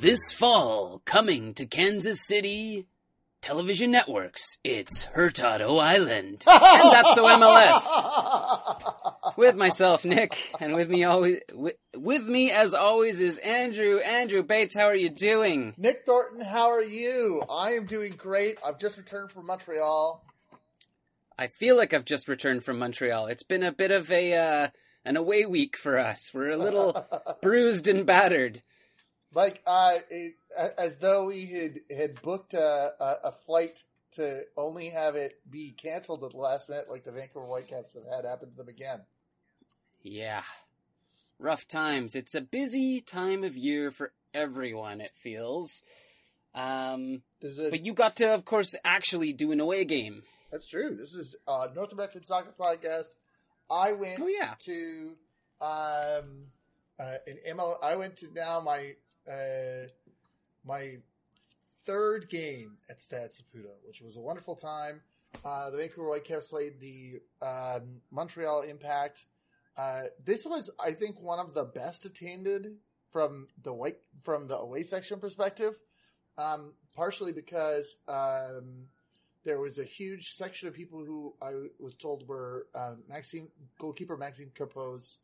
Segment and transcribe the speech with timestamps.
[0.00, 2.86] This fall, coming to Kansas City
[3.46, 6.42] television networks, it's Hurtado Island.
[6.46, 7.86] and that's so MLS.
[9.36, 13.98] With myself, Nick, and with me always, with, with me as always is Andrew.
[13.98, 15.74] Andrew Bates, how are you doing?
[15.76, 17.42] Nick Thornton, how are you?
[17.50, 18.58] I am doing great.
[18.66, 20.25] I've just returned from Montreal.
[21.38, 23.26] I feel like I've just returned from Montreal.
[23.26, 24.68] It's been a bit of a uh,
[25.04, 26.32] an away week for us.
[26.32, 27.06] We're a little
[27.42, 28.62] bruised and battered.
[29.34, 30.34] Like uh, it,
[30.78, 35.72] as though we had had booked a, a, a, flight to only have it be
[35.72, 39.02] canceled at the last minute, like the Vancouver Whitecaps have had happen to them again.
[40.02, 40.42] Yeah,
[41.38, 42.14] rough times.
[42.14, 45.02] It's a busy time of year for everyone.
[45.02, 45.82] It feels.
[46.54, 50.22] Um, it, but you got to, of course, actually do an away game.
[50.56, 50.96] That's true.
[50.96, 53.14] This is uh, North American Soccer Podcast.
[53.70, 54.54] I went oh, yeah.
[54.60, 55.12] to
[55.60, 56.46] um,
[56.98, 57.76] uh, an ML.
[57.82, 58.94] I went to now my
[59.30, 59.88] uh,
[60.64, 60.96] my
[61.84, 65.02] third game at Stade Saputo, which was a wonderful time.
[65.44, 69.26] Uh, the Vancouver Whitecaps played the um, Montreal Impact.
[69.76, 72.76] Uh, this was, I think, one of the best attended
[73.12, 75.74] from the white from the away section perspective.
[76.38, 78.86] Um, partially because um,
[79.46, 84.16] there was a huge section of people who I was told were uh, Maxime goalkeeper
[84.16, 85.18] Maxime Crépeau's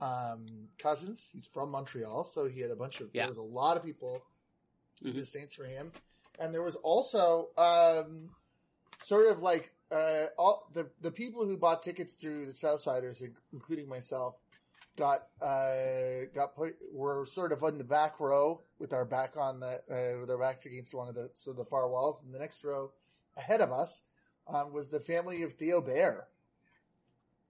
[0.00, 0.46] um,
[0.78, 1.28] cousins.
[1.30, 3.10] He's from Montreal, so he had a bunch of.
[3.12, 3.22] Yeah.
[3.22, 4.22] There was a lot of people
[5.04, 5.18] mm-hmm.
[5.18, 5.92] in for him,
[6.40, 8.30] and there was also um,
[9.04, 13.90] sort of like uh, all the the people who bought tickets through the Southsiders, including
[13.90, 14.36] myself,
[14.96, 19.60] got uh, got put were sort of on the back row with our back on
[19.60, 22.38] the uh, with our backs against one of the so the far walls, and the
[22.38, 22.90] next row
[23.36, 24.02] ahead of us
[24.46, 26.26] um, was the family of Theo Bair,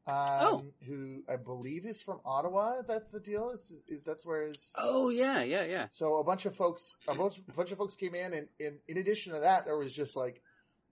[0.07, 0.65] um, oh.
[0.87, 2.83] who I believe is from Ottawa.
[2.87, 3.51] That's the deal.
[3.51, 4.73] Is, is that's where his?
[4.77, 5.87] Oh yeah, yeah, yeah.
[5.93, 8.79] So a bunch of folks, a bunch, a bunch of folks came in, and in,
[8.89, 10.43] in addition to that, there was just like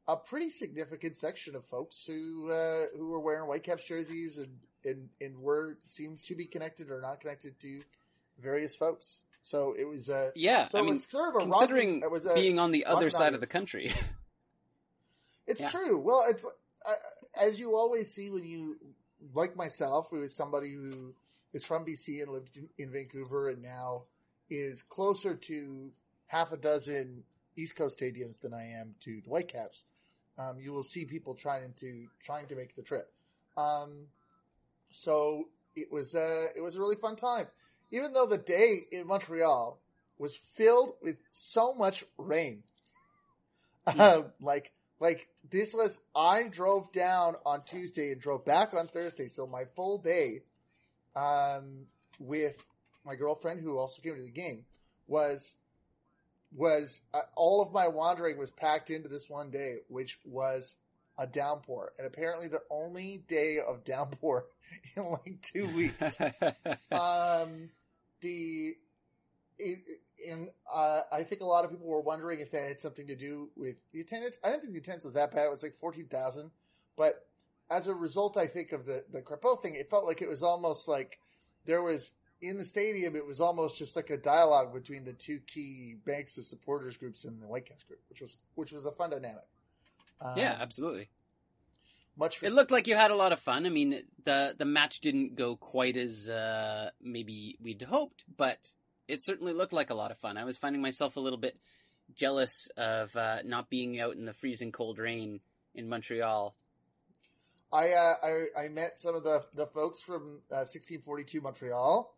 [0.07, 5.09] a pretty significant section of folks who uh, who were wearing Whitecaps jerseys and and
[5.21, 7.81] and were seemed to be connected or not connected to
[8.41, 9.19] various folks.
[9.43, 10.69] So it was uh yeah.
[10.69, 13.41] So I mean, sort of considering it was a being on the other side of
[13.41, 13.93] the country.
[15.47, 15.71] It's yeah.
[15.71, 15.99] true.
[15.99, 16.95] Well, it's uh,
[17.35, 18.77] as you always see when you,
[19.35, 21.15] like myself, who is somebody who
[21.53, 24.05] is from BC and lived in, in Vancouver and now
[24.51, 25.91] is closer to
[26.27, 27.23] half a dozen
[27.57, 29.85] East Coast stadiums than I am to the Whitecaps.
[30.37, 33.11] Um, you will see people trying to trying to make the trip.
[33.57, 34.07] Um,
[34.91, 35.45] so
[35.77, 37.47] it was a it was a really fun time,
[37.93, 39.79] even though the day in Montreal
[40.19, 42.63] was filled with so much rain.
[43.87, 44.73] Uh, like
[45.05, 49.65] like this was I drove down on Tuesday and drove back on Thursday, so my
[49.77, 50.41] full day
[51.15, 51.85] um,
[52.19, 52.57] with
[53.05, 54.65] my girlfriend who also came to the game
[55.07, 55.57] was
[56.57, 60.77] was uh, all of my wandering was packed into this one day, which was
[61.19, 64.47] a downpour, and apparently the only day of downpour
[64.97, 66.19] in like two weeks.
[66.91, 67.69] um,
[68.23, 68.75] the
[69.59, 69.81] it,
[70.31, 73.17] and uh, I think a lot of people were wondering if that had something to
[73.17, 74.39] do with the attendance.
[74.43, 75.47] I didn't think the attendance was that bad.
[75.47, 76.51] It was like fourteen thousand,
[76.97, 77.27] but
[77.71, 80.43] as a result, I think of the the Crépeau thing, it felt like it was
[80.43, 81.19] almost like
[81.65, 83.17] there was in the stadium.
[83.17, 87.25] It was almost just like a dialogue between the two key banks of supporters groups
[87.25, 89.45] and the Whitecaps group, which was which was a fun dynamic.
[90.21, 91.11] Um, yeah, absolutely.
[92.17, 92.45] Much.
[92.45, 93.67] it looked like you had a lot of fun.
[93.67, 98.73] I mean, the the match didn't go quite as uh, maybe we'd hoped, but
[99.09, 100.37] it certainly looked like a lot of fun.
[100.37, 101.59] I was finding myself a little bit
[102.15, 105.41] jealous of uh, not being out in the freezing cold rain
[105.75, 106.55] in Montreal.
[107.73, 112.15] I uh, I, I, met some of the, the folks from uh, 1642 Montreal.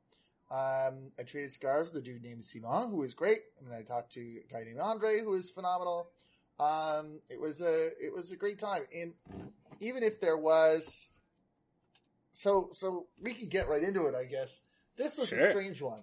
[0.51, 4.13] Um, I traded scars with a dude named Simon, who was great, and I talked
[4.13, 6.11] to a guy named Andre, who was phenomenal.
[6.61, 9.13] Um, it was a it was a great time, and
[9.81, 11.09] even if there was,
[12.33, 14.61] so so we can get right into it, I guess.
[14.97, 15.39] This was sure.
[15.39, 16.03] a strange one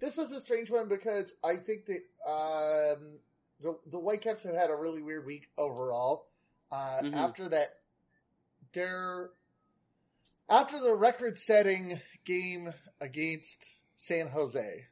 [0.00, 3.18] this was a strange one because I think that um,
[3.60, 6.26] the the Whitecaps have had a really weird week overall.
[6.70, 7.14] Uh, mm-hmm.
[7.14, 7.76] After that,
[8.72, 9.30] their
[10.48, 13.64] after the record-setting game against
[13.96, 14.86] San Jose,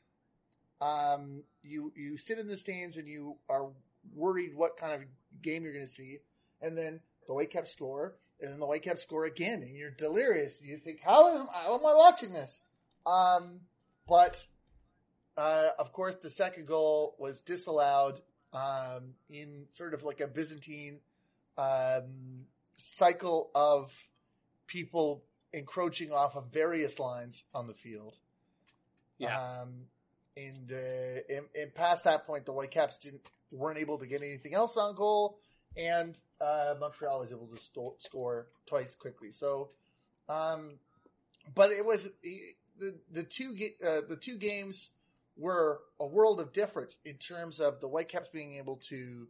[0.81, 3.69] um, you you sit in the stands and you are
[4.15, 5.09] worried what kind of
[5.43, 6.19] game you're going to see,
[6.61, 10.63] and then the Whitecaps score, and then the Whitecaps score again, and you're delirious.
[10.63, 12.61] You think, how am, how am I watching this?
[13.05, 13.61] Um,
[14.09, 14.43] but
[15.37, 18.21] uh, of course, the second goal was disallowed
[18.53, 21.01] um, in sort of like a Byzantine
[21.59, 22.47] um,
[22.77, 23.93] cycle of
[24.67, 25.23] people
[25.53, 28.15] encroaching off of various lines on the field.
[29.19, 29.39] Yeah.
[29.39, 29.87] Um,
[30.37, 34.55] and, uh, and, and past that point, the Whitecaps didn't weren't able to get anything
[34.55, 35.39] else on goal,
[35.77, 39.31] and uh, Montreal was able to sto- score twice quickly.
[39.31, 39.71] So,
[40.29, 40.79] um,
[41.55, 42.07] but it was
[42.79, 43.57] the the two
[43.87, 44.91] uh, the two games
[45.37, 49.27] were a world of difference in terms of the Whitecaps being able to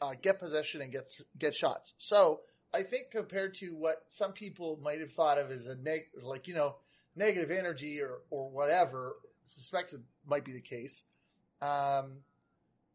[0.00, 1.94] uh, get possession and get get shots.
[1.98, 2.40] So
[2.72, 6.48] I think compared to what some people might have thought of as a neg like
[6.48, 6.76] you know
[7.14, 9.16] negative energy or or whatever
[9.46, 11.02] suspected might be the case.
[11.62, 12.18] Um,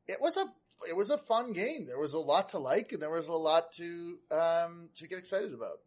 [0.08, 0.46] it was a
[0.90, 1.86] it was a fun game.
[1.86, 5.20] There was a lot to like, and there was a lot to um, to get
[5.20, 5.80] excited about.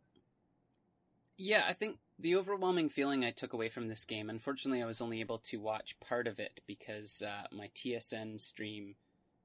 [1.36, 4.30] Yeah, I think the overwhelming feeling I took away from this game.
[4.30, 8.96] Unfortunately, I was only able to watch part of it because uh, my TSN stream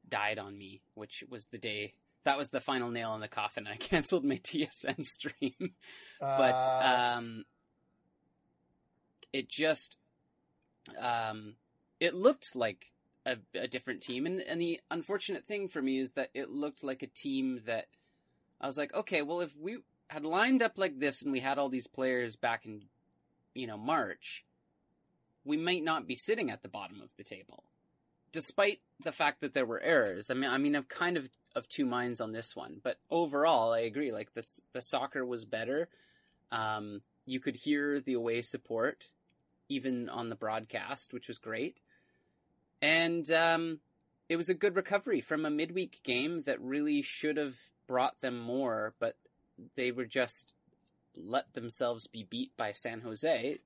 [0.07, 1.93] died on me, which was the day
[2.25, 3.67] that was the final nail in the coffin.
[3.67, 5.73] I canceled my TSN stream,
[6.19, 7.15] but uh...
[7.17, 7.45] um,
[9.31, 9.97] it just
[10.99, 11.55] um,
[11.99, 12.91] it looked like
[13.25, 14.25] a, a different team.
[14.25, 17.87] And, and the unfortunate thing for me is that it looked like a team that
[18.59, 21.57] I was like, okay, well, if we had lined up like this and we had
[21.57, 22.83] all these players back in,
[23.53, 24.43] you know, March,
[25.45, 27.63] we might not be sitting at the bottom of the table,
[28.31, 30.29] despite the fact that there were errors.
[30.29, 33.73] I mean, I mean, I'm kind of of two minds on this one, but overall,
[33.73, 34.11] I agree.
[34.11, 35.89] Like the the soccer was better.
[36.51, 39.05] Um, you could hear the away support
[39.69, 41.79] even on the broadcast, which was great.
[42.81, 43.79] And um,
[44.27, 47.55] it was a good recovery from a midweek game that really should have
[47.87, 49.15] brought them more, but
[49.75, 50.53] they were just
[51.15, 53.59] let themselves be beat by San Jose.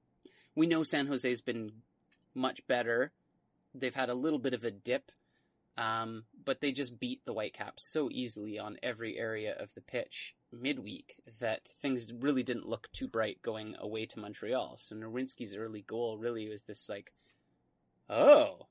[0.55, 1.71] We know San Jose's been
[2.33, 3.11] much better.
[3.73, 5.11] They've had a little bit of a dip,
[5.77, 10.35] um, but they just beat the Whitecaps so easily on every area of the pitch
[10.51, 14.77] midweek that things really didn't look too bright going away to Montreal.
[14.77, 17.11] So Nerwinski's early goal really was this like,
[18.09, 18.67] oh,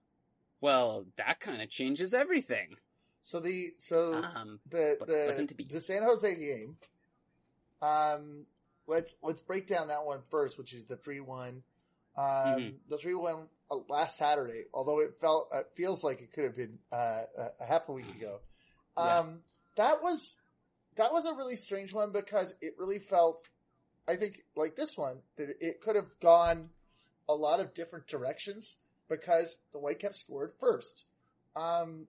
[0.61, 2.77] well, that kind of changes everything.
[3.25, 6.77] So the so um, the the the San Jose game.
[7.83, 8.47] Um,
[8.87, 11.63] let's let's break down that one first, which is the three one.
[12.17, 12.69] Um, mm-hmm.
[12.89, 14.65] the three one uh, last Saturday.
[14.73, 17.23] Although it felt it feels like it could have been uh,
[17.61, 18.39] a half a week ago.
[18.97, 19.25] Um, yeah.
[19.77, 20.37] that was
[20.97, 23.43] that was a really strange one because it really felt,
[24.07, 26.69] I think, like this one that it could have gone
[27.29, 28.77] a lot of different directions
[29.09, 31.05] because the Whitecaps scored first.
[31.57, 32.07] Um,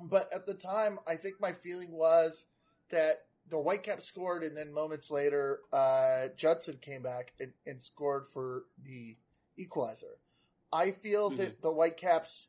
[0.00, 2.44] but at the time, I think my feeling was
[2.90, 8.26] that the Whitecaps scored, and then moments later, uh, Judson came back and, and, scored
[8.32, 9.16] for the
[9.56, 10.18] equalizer.
[10.72, 11.38] I feel mm-hmm.
[11.38, 12.48] that the Whitecaps,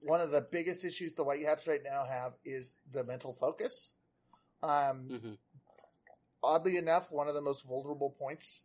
[0.00, 3.90] one of the biggest issues the Whitecaps right now have is the mental focus.
[4.62, 5.32] Um, mm-hmm.
[6.42, 8.62] Oddly enough, one of the most vulnerable points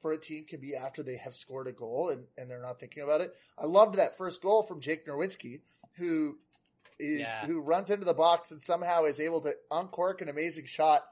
[0.00, 2.78] for a team can be after they have scored a goal and, and they're not
[2.78, 3.34] thinking about it.
[3.56, 5.60] I loved that first goal from Jake Nerwinski,
[5.96, 6.38] who
[6.98, 7.46] is yeah.
[7.46, 11.04] who runs into the box and somehow is able to uncork an amazing shot,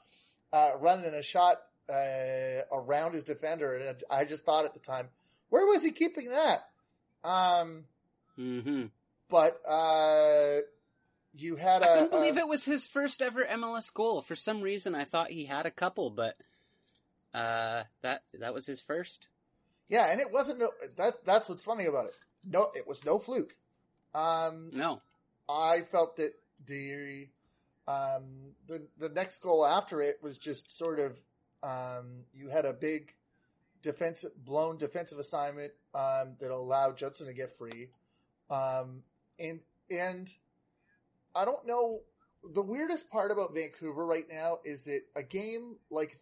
[0.53, 3.77] uh, running a shot uh, around his defender.
[3.77, 5.09] And I just thought at the time,
[5.49, 6.69] where was he keeping that?
[7.25, 7.85] Um,
[8.39, 8.87] mm-hmm.
[9.29, 10.59] But uh,
[11.35, 11.87] you had a.
[11.87, 14.21] I couldn't believe a, it was his first ever MLS goal.
[14.21, 16.37] For some reason, I thought he had a couple, but
[17.35, 19.29] uh, that that was his first.
[19.89, 20.71] Yeah, and it wasn't no.
[20.97, 22.17] That that's what's funny about it.
[22.45, 23.57] No, it was no fluke.
[24.15, 25.01] Um, no,
[25.49, 26.35] I felt that
[26.67, 27.29] the
[27.89, 31.19] um, the the next goal after it was just sort of
[31.63, 33.15] um, you had a big
[33.83, 37.89] defensive blown defensive assignment um, that allowed Judson to get free,
[38.51, 39.03] um,
[39.39, 39.61] and
[39.91, 40.33] and
[41.35, 42.01] I don't know.
[42.55, 46.21] The weirdest part about Vancouver right now is that a game like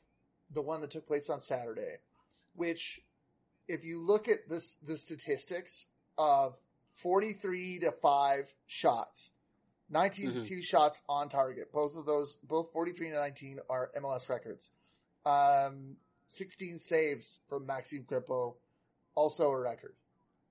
[0.51, 1.97] the one that took place on Saturday,
[2.55, 3.03] which,
[3.69, 6.57] if you look at this, the statistics of
[6.95, 9.31] 43 to 5 shots,
[9.91, 10.43] 19 mm-hmm.
[10.43, 11.73] to 2 shots on target.
[11.73, 14.71] Both of those, both 43 and 19 are MLS records.
[15.27, 15.97] Um,
[16.29, 18.55] 16 saves from Maxime Crépeau,
[19.15, 19.95] also a record.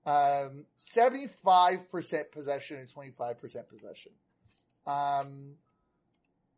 [0.05, 4.11] Um, 75% possession and 25% possession.
[4.85, 5.53] Um,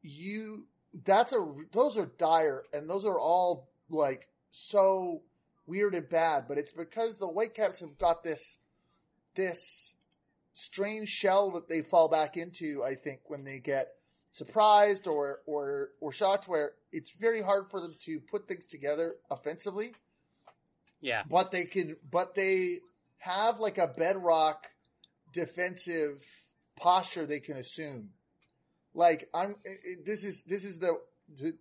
[0.01, 0.65] you,
[1.03, 5.21] that's a, those are dire and those are all like so
[5.67, 8.57] weird and bad, but it's because the Whitecaps have got this,
[9.35, 9.95] this
[10.53, 13.89] strange shell that they fall back into, I think, when they get
[14.31, 19.15] surprised or, or, or shocked where it's very hard for them to put things together
[19.29, 19.93] offensively.
[21.01, 21.23] Yeah.
[21.29, 22.79] But they can, but they
[23.17, 24.65] have like a bedrock
[25.33, 26.23] defensive
[26.75, 28.09] posture they can assume.
[28.93, 29.55] Like I'm,
[30.05, 30.97] this is this is the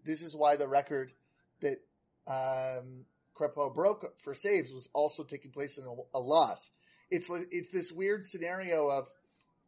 [0.04, 1.12] this is why the record
[1.60, 1.80] that
[2.28, 3.04] um,
[3.36, 6.70] Crépeau broke for saves was also taking place in a, a loss.
[7.10, 9.06] It's it's this weird scenario of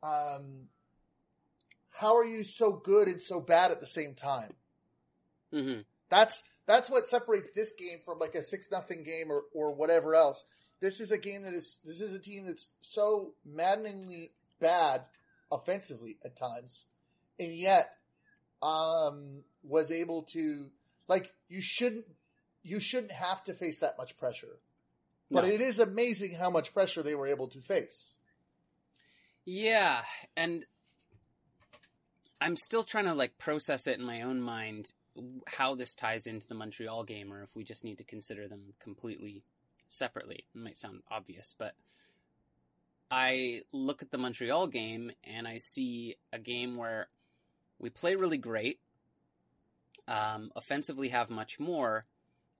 [0.02, 0.68] um,
[1.90, 4.52] how are you so good and so bad at the same time?
[5.52, 5.80] Mm-hmm.
[6.10, 10.14] That's that's what separates this game from like a six nothing game or, or whatever
[10.14, 10.44] else.
[10.80, 15.02] This is a game that is this is a team that's so maddeningly bad
[15.50, 16.84] offensively at times,
[17.38, 17.90] and yet
[18.62, 20.66] um, was able to
[21.08, 22.04] like you shouldn't
[22.62, 24.58] you shouldn't have to face that much pressure,
[25.30, 25.50] but no.
[25.50, 28.14] it is amazing how much pressure they were able to face.
[29.44, 30.02] Yeah,
[30.36, 30.66] and
[32.40, 34.92] I'm still trying to like process it in my own mind
[35.46, 38.74] how this ties into the Montreal game, or if we just need to consider them
[38.80, 39.42] completely
[39.88, 40.46] separately.
[40.54, 41.74] It might sound obvious, but
[43.10, 47.08] I look at the Montreal game and I see a game where
[47.78, 48.80] we play really great,
[50.08, 52.04] um, offensively have much more,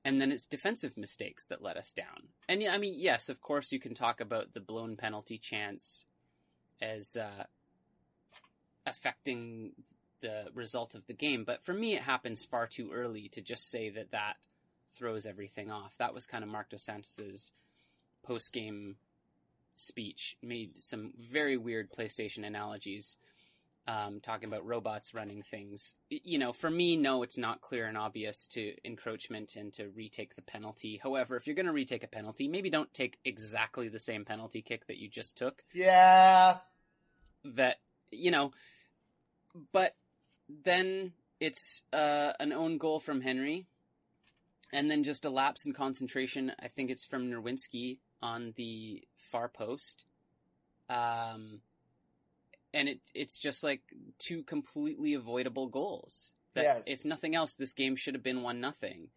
[0.07, 2.29] and then it's defensive mistakes that let us down.
[2.49, 6.05] And I mean, yes, of course, you can talk about the blown penalty chance
[6.81, 7.43] as uh,
[8.87, 9.73] affecting
[10.21, 11.43] the result of the game.
[11.45, 14.37] But for me, it happens far too early to just say that that
[14.95, 15.99] throws everything off.
[15.99, 17.51] That was kind of Marc Dos Santos's
[18.25, 18.99] post game
[19.75, 20.37] speech.
[20.41, 23.17] Made some very weird PlayStation analogies,
[23.87, 25.95] um, talking about robots running things.
[26.11, 30.35] You know, for me, no, it's not clear and obvious to encroachment and to retake
[30.35, 31.01] the penalty.
[31.03, 34.61] However, if you're going to retake a penalty, maybe don't take exactly the same penalty
[34.63, 35.63] kick that you just took.
[35.73, 36.59] Yeah.
[37.45, 37.77] That
[38.11, 38.53] you know,
[39.73, 39.95] but
[40.49, 43.67] then it's uh, an own goal from Henry,
[44.73, 46.53] and then just a lapse in concentration.
[46.61, 50.05] I think it's from Nerwinski on the far post.
[50.89, 51.61] Um,
[52.77, 53.81] and it it's just like
[54.19, 56.33] two completely avoidable goals.
[56.55, 56.83] That yes.
[56.87, 59.09] if nothing else, this game should have been one nothing.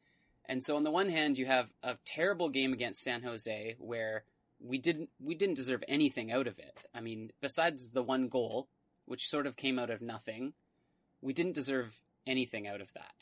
[0.45, 4.23] And so on the one hand, you have a terrible game against San Jose where
[4.61, 6.85] we didn't we didn't deserve anything out of it.
[6.95, 8.69] I mean, besides the one goal,
[9.05, 10.53] which sort of came out of nothing,
[11.21, 13.13] we didn't deserve anything out of that.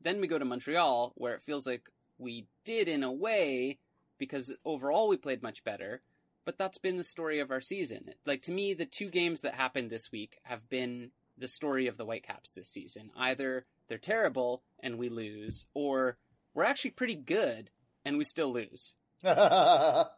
[0.00, 3.78] Then we go to Montreal, where it feels like we did in a way,
[4.18, 6.02] because overall we played much better,
[6.44, 8.10] but that's been the story of our season.
[8.26, 11.96] Like, to me, the two games that happened this week have been the story of
[11.96, 13.10] the Whitecaps this season.
[13.16, 16.16] Either they're terrible and we lose, or
[16.54, 17.70] we're actually pretty good
[18.04, 18.94] and we still lose.
[19.22, 20.08] the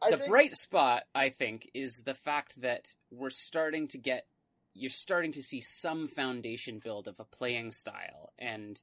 [0.00, 0.26] think...
[0.26, 4.26] bright spot, I think, is the fact that we're starting to get
[4.72, 8.32] you're starting to see some foundation build of a playing style.
[8.38, 8.80] And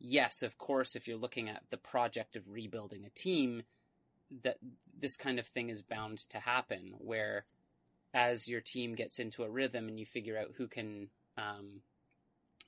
[0.00, 3.62] yes, of course, if you're looking at the project of rebuilding a team,
[4.42, 4.58] that
[4.98, 7.44] this kind of thing is bound to happen where
[8.14, 11.80] as your team gets into a rhythm and you figure out who can um,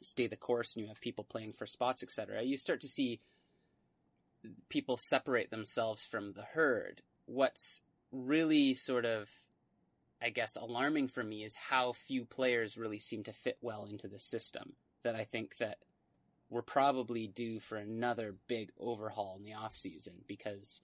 [0.01, 3.21] stay the course and you have people playing for spots, etc., you start to see
[4.69, 7.03] people separate themselves from the herd.
[7.27, 7.81] What's
[8.13, 9.29] really sort of
[10.25, 14.09] I guess, alarming for me is how few players really seem to fit well into
[14.09, 14.73] the system.
[15.03, 15.79] That I think that
[16.49, 20.81] we're probably due for another big overhaul in the off season because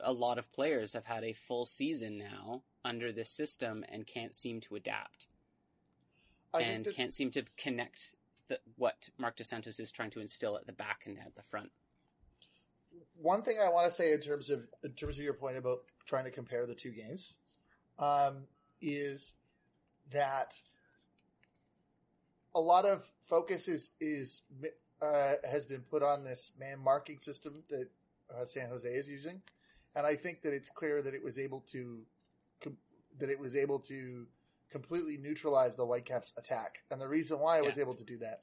[0.00, 4.34] a lot of players have had a full season now under this system and can't
[4.34, 5.28] seem to adapt
[6.54, 6.94] I and that...
[6.94, 8.14] can't seem to connect
[8.48, 11.42] the, what Marc Dos Santos is trying to instill at the back and at the
[11.42, 11.70] front.
[13.20, 15.80] One thing I want to say in terms of in terms of your point about
[16.06, 17.34] trying to compare the two games
[17.98, 18.44] um,
[18.80, 19.32] is
[20.12, 20.56] that
[22.54, 24.42] a lot of focus is is
[25.02, 27.88] uh, has been put on this man marking system that
[28.30, 29.40] uh, San Jose is using,
[29.94, 32.00] and I think that it's clear that it was able to
[32.60, 32.76] com-
[33.18, 34.26] that it was able to
[34.70, 36.82] completely neutralize the Whitecaps' attack.
[36.90, 38.42] And the reason why it was able to do that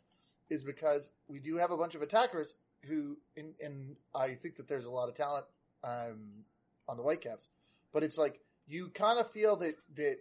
[0.50, 4.86] is because we do have a bunch of attackers who, and I think that there's
[4.86, 5.46] a lot of talent
[5.84, 6.46] um,
[6.88, 7.48] on the Whitecaps,
[7.94, 10.18] but it's like you kind of feel that that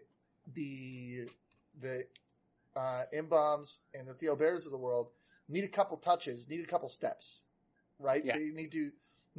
[0.55, 1.29] the
[1.81, 2.05] the
[2.77, 5.09] uh, Mbombs and the Theo Bairs of the world
[5.49, 7.41] need a couple touches, need a couple steps,
[7.99, 8.25] right?
[8.25, 8.37] Yeah.
[8.37, 8.91] They need to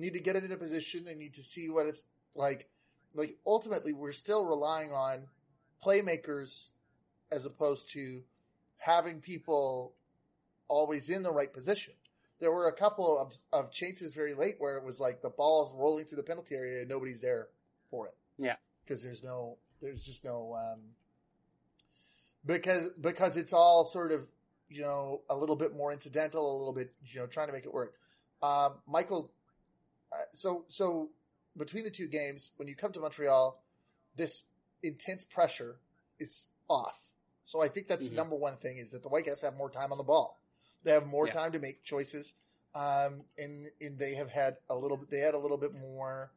[0.02, 1.06] need to get it in a position.
[1.06, 2.04] They need to see what it's
[2.36, 2.68] like.
[3.14, 5.28] Like ultimately, we're still relying on
[5.86, 6.68] playmakers
[7.32, 8.22] as opposed to
[8.78, 9.94] having people
[10.68, 11.94] always in the right position.
[12.40, 15.72] There were a couple of, of chances very late where it was like the ball's
[15.76, 17.50] rolling through the penalty area and nobody's there
[17.90, 18.16] for it.
[18.38, 18.56] Yeah
[18.92, 20.80] because there's no, there's just no, um,
[22.46, 24.28] because because it's all sort of
[24.70, 27.66] you know a little bit more incidental, a little bit you know trying to make
[27.66, 27.96] it work.
[28.42, 29.32] Um, Michael,
[30.34, 31.10] so so
[31.58, 33.62] between the two games, when you come to Montreal,
[34.16, 34.44] this
[34.84, 35.78] intense pressure
[36.20, 36.98] is off.
[37.46, 38.16] So I think that's mm-hmm.
[38.16, 40.40] number one thing is that the Whitecaps have more time on the ball.
[40.84, 41.34] They have more yeah.
[41.34, 42.34] time to make choices,
[42.74, 45.00] um, and and they have had a little.
[45.10, 46.32] They had a little bit more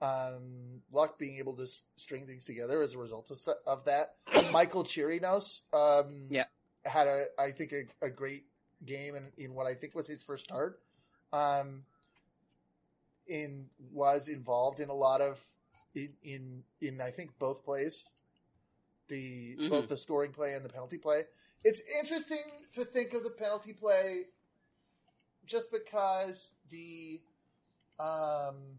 [0.00, 1.66] um, luck being able to
[1.96, 4.14] string things together as a result of, of that.
[4.52, 6.44] Michaell Chirinos, um, yeah,
[6.84, 8.44] had a I think a, a great
[8.84, 10.80] game in, in what I think was his first start.
[11.32, 11.82] Um,
[13.28, 15.40] in was involved in a lot of
[15.94, 18.04] in in, in I think both plays,
[19.08, 19.68] the mm-hmm.
[19.68, 21.24] both the scoring play and the penalty play.
[21.64, 22.44] It's interesting
[22.74, 24.24] to think of the penalty play
[25.44, 27.20] just because the
[27.98, 28.78] um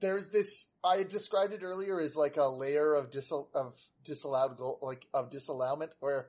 [0.00, 4.78] there's this I described it earlier as like a layer of dis of disallowed goal
[4.82, 6.28] like of disallowment where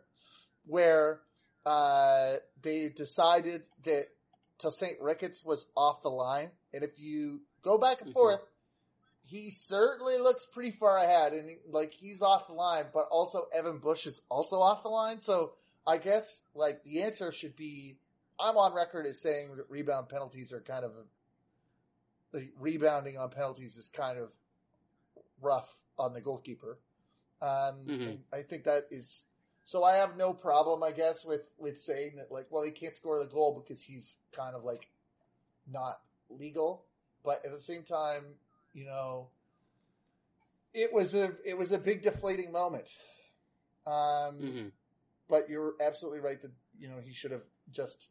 [0.66, 1.22] where
[1.66, 4.08] uh, they decided that
[4.60, 8.20] Tosaint Ricketts was off the line, and if you go back and mm-hmm.
[8.20, 8.42] forth,
[9.24, 13.80] he certainly looks pretty far ahead, and like he's off the line, but also Evan
[13.80, 15.22] Bush is also off the line.
[15.22, 15.54] So
[15.88, 17.98] I guess like the answer should be,
[18.39, 23.30] I'm on record as saying that rebound penalties are kind of a, the rebounding on
[23.30, 24.30] penalties is kind of
[25.42, 26.80] rough on the goalkeeper.
[27.42, 28.16] Um, mm-hmm.
[28.34, 29.24] I think that is
[29.70, 29.84] so.
[29.84, 33.20] I have no problem, I guess, with with saying that like, well, he can't score
[33.20, 34.88] the goal because he's kind of like
[35.72, 36.00] not
[36.30, 36.86] legal,
[37.24, 38.24] but at the same time,
[38.74, 39.28] you know,
[40.74, 42.88] it was a it was a big deflating moment.
[43.86, 44.68] Um, mm-hmm.
[45.28, 48.10] But you're absolutely right that you know he should have just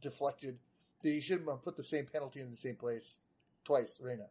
[0.00, 0.58] deflected.
[1.02, 3.18] That he shouldn't have put the same penalty in the same place
[3.64, 4.26] twice, Reyna.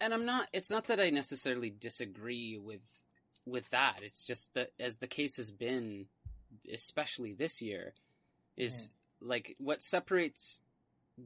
[0.00, 0.48] And I'm not.
[0.52, 2.80] It's not that I necessarily disagree with
[3.46, 4.00] with that.
[4.02, 6.06] It's just that as the case has been,
[6.72, 7.94] especially this year,
[8.56, 9.28] is mm.
[9.28, 10.60] like what separates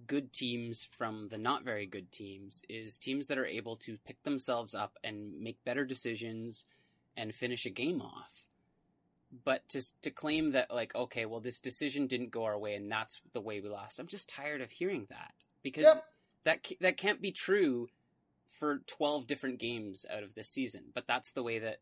[0.06, 4.22] good teams from the not very good teams is teams that are able to pick
[4.24, 6.64] themselves up and make better decisions
[7.16, 8.46] and finish a game off.
[9.44, 12.90] But to to claim that like okay, well this decision didn't go our way and
[12.90, 13.98] that's the way we lost.
[13.98, 16.04] I'm just tired of hearing that because yep.
[16.44, 17.88] that that can't be true
[18.48, 20.84] for 12 different games out of this season.
[20.94, 21.78] But that's the way that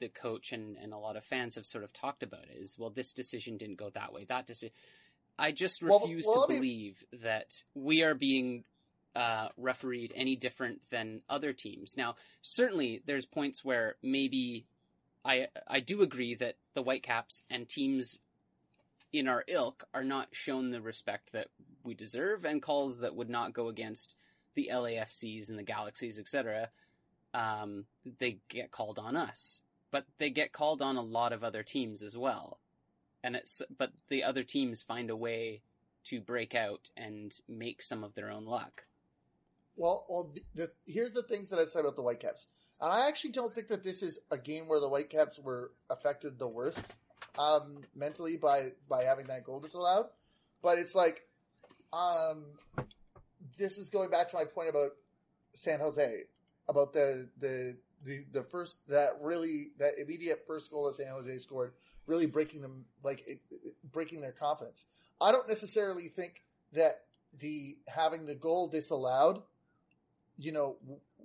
[0.00, 2.78] the coach and, and a lot of fans have sort of talked about it is
[2.78, 4.24] well this decision didn't go that way.
[4.24, 4.74] That decision
[5.38, 8.64] I just refuse well, well, to believe that we are being
[9.16, 11.96] uh, refereed any different than other teams.
[11.96, 14.66] Now, certainly, there's points where maybe
[15.24, 18.20] I I do agree that the Whitecaps and teams
[19.12, 21.48] in our ilk are not shown the respect that
[21.82, 24.14] we deserve, and calls that would not go against
[24.54, 26.68] the LAFCs and the Galaxies, etc.
[27.32, 27.86] Um,
[28.18, 32.02] they get called on us, but they get called on a lot of other teams
[32.02, 32.58] as well
[33.22, 35.62] and it's but the other teams find a way
[36.04, 38.84] to break out and make some of their own luck.
[39.76, 42.46] Well, well, the, the, here's the things that I said about the Whitecaps.
[42.80, 46.38] And I actually don't think that this is a game where the Whitecaps were affected
[46.38, 46.96] the worst
[47.38, 50.06] um, mentally by by having that goal disallowed.
[50.62, 51.26] But it's like,
[51.92, 52.44] um,
[53.58, 54.90] this is going back to my point about
[55.52, 56.24] San Jose,
[56.68, 61.38] about the the the, the first that really that immediate first goal that San Jose
[61.38, 61.72] scored
[62.06, 64.86] really breaking them like it, it, breaking their confidence.
[65.20, 67.02] I don't necessarily think that
[67.38, 69.42] the having the goal disallowed,
[70.38, 70.76] you know,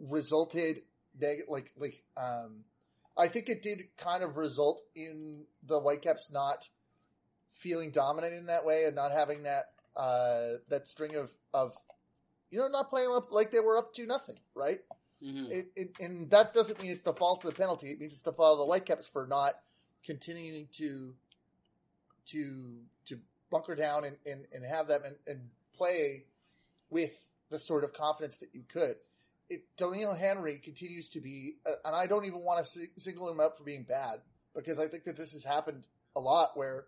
[0.10, 0.82] resulted
[1.20, 2.64] neg- like like um,
[3.18, 6.70] I think it did kind of result in the Whitecaps not
[7.52, 11.74] feeling dominant in that way and not having that uh, that string of of
[12.52, 14.80] you know not playing up like they were up to nothing, right?
[15.24, 15.52] Mm-hmm.
[15.52, 17.92] It, it, and that doesn't mean it's the fault of the penalty.
[17.92, 19.54] It means it's the fault of the Whitecaps for not
[20.04, 21.14] continuing to
[22.28, 25.40] to to bunker down and, and, and have them and, and
[25.76, 26.26] play
[26.90, 28.96] with the sort of confidence that you could.
[29.50, 33.40] It, Doneil Henry continues to be, uh, and I don't even want to single him
[33.40, 34.22] out for being bad
[34.56, 36.86] because I think that this has happened a lot where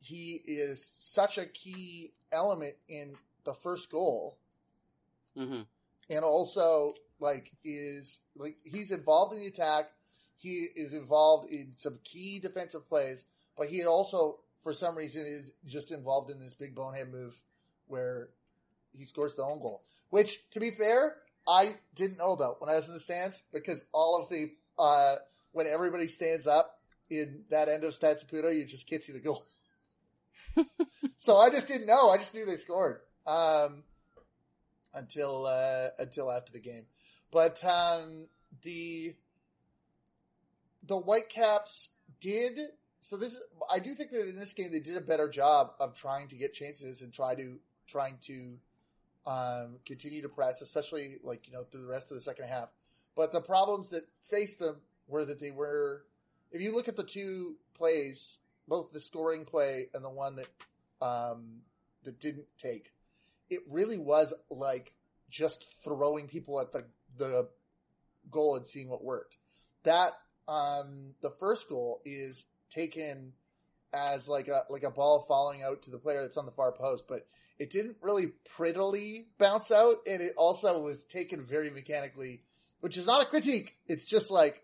[0.00, 3.14] he is such a key element in
[3.44, 4.38] the first goal,
[5.36, 5.62] mm-hmm.
[6.10, 9.90] and also like is like he's involved in the attack.
[10.36, 13.24] He is involved in some key defensive plays,
[13.56, 17.34] but he also, for some reason, is just involved in this big bonehead move
[17.86, 18.28] where
[18.92, 19.82] he scores the own goal.
[20.10, 21.16] Which, to be fair,
[21.48, 25.16] I didn't know about when I was in the stands because all of the uh,
[25.52, 29.20] when everybody stands up in that end of Stade Saputo, you just can't see the
[29.20, 29.44] goal.
[31.16, 32.10] so I just didn't know.
[32.10, 33.84] I just knew they scored um,
[34.94, 36.84] until uh, until after the game.
[37.36, 38.28] But um,
[38.62, 39.14] the
[40.88, 42.58] the Whitecaps did
[43.00, 43.18] so.
[43.18, 43.38] This
[43.70, 46.36] I do think that in this game they did a better job of trying to
[46.36, 48.56] get chances and try to trying to
[49.26, 52.70] um, continue to press, especially like you know through the rest of the second half.
[53.14, 56.06] But the problems that faced them were that they were.
[56.52, 60.48] If you look at the two plays both the scoring play and the one that
[61.06, 61.58] um,
[62.04, 62.94] that didn't take,
[63.50, 64.94] it really was like
[65.28, 66.86] just throwing people at the
[67.18, 67.48] the
[68.30, 69.38] goal and seeing what worked.
[69.84, 70.12] That
[70.48, 73.32] um, the first goal is taken
[73.92, 76.72] as like a like a ball falling out to the player that's on the far
[76.72, 77.26] post, but
[77.58, 82.42] it didn't really prettily bounce out, and it also was taken very mechanically,
[82.80, 83.76] which is not a critique.
[83.86, 84.62] It's just like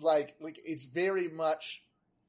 [0.00, 1.82] like like it's very much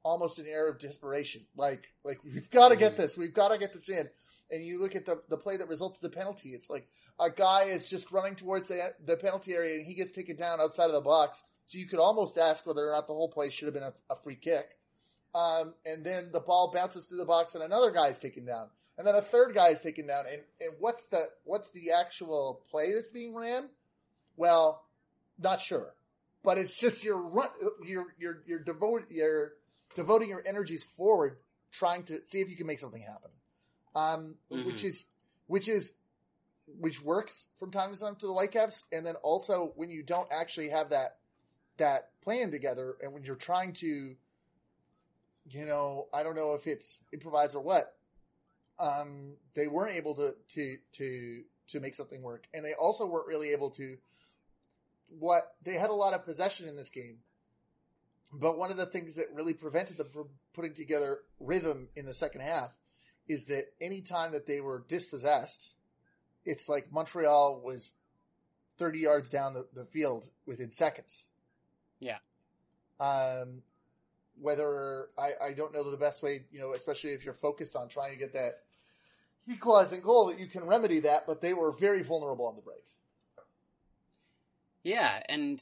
[0.04, 1.46] almost an air of desperation.
[1.56, 2.98] Like like we've got to get mm.
[2.98, 4.10] this, we've got to get this in.
[4.52, 6.50] And you look at the the play that results in the penalty.
[6.50, 6.88] It's like
[7.20, 10.60] a guy is just running towards the, the penalty area, and he gets taken down
[10.60, 11.42] outside of the box.
[11.68, 13.94] So you could almost ask whether or not the whole play should have been a,
[14.10, 14.78] a free kick.
[15.34, 18.68] Um, and then the ball bounces through the box, and another guy is taken down,
[18.98, 20.26] and then a third guy is taken down.
[20.30, 23.70] And, and what's the what's the actual play that's being ran?
[24.36, 24.84] Well,
[25.40, 25.94] not sure,
[26.44, 27.48] but it's just you're run,
[27.86, 28.60] you're you're you're
[29.10, 29.54] you're
[29.96, 31.38] devoting your energies forward,
[31.72, 33.32] trying to see if you can make something happen.
[33.96, 34.66] Um, mm-hmm.
[34.66, 35.06] which is
[35.48, 35.92] which is
[36.80, 40.28] which works from time to time to the Whitecaps, and then also when you don't
[40.32, 41.18] actually have that
[41.78, 44.16] that plan together, and when you're trying to,
[45.50, 47.96] you know, I don't know if it's improvise or what.
[48.80, 53.28] Um, they weren't able to to to to make something work, and they also weren't
[53.28, 53.98] really able to.
[55.20, 57.18] What they had a lot of possession in this game,
[58.32, 62.14] but one of the things that really prevented them from putting together rhythm in the
[62.14, 62.72] second half
[63.32, 65.70] is that any time that they were dispossessed,
[66.46, 67.92] it's like Montreal was
[68.78, 71.26] 30 yards down the, the field within seconds.
[72.00, 72.18] Yeah.
[73.00, 73.62] Um,
[74.40, 77.90] whether I, I don't know the best way, you know, especially if you're focused on
[77.90, 78.64] trying to get that
[79.48, 82.84] equalizing goal that you can remedy that, but they were very vulnerable on the break.
[84.84, 85.62] Yeah, and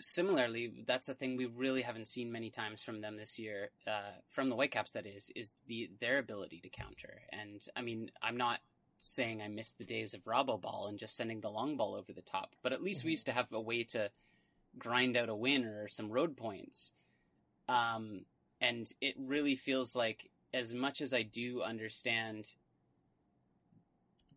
[0.00, 4.12] similarly, that's the thing we really haven't seen many times from them this year, uh,
[4.28, 4.92] from the Whitecaps.
[4.92, 7.22] That is, is the their ability to counter.
[7.30, 8.60] And I mean, I'm not
[8.98, 12.12] saying I missed the days of Robo Ball and just sending the long ball over
[12.12, 13.08] the top, but at least mm-hmm.
[13.08, 14.10] we used to have a way to
[14.78, 16.92] grind out a win or some road points.
[17.68, 18.26] Um,
[18.60, 22.50] and it really feels like, as much as I do understand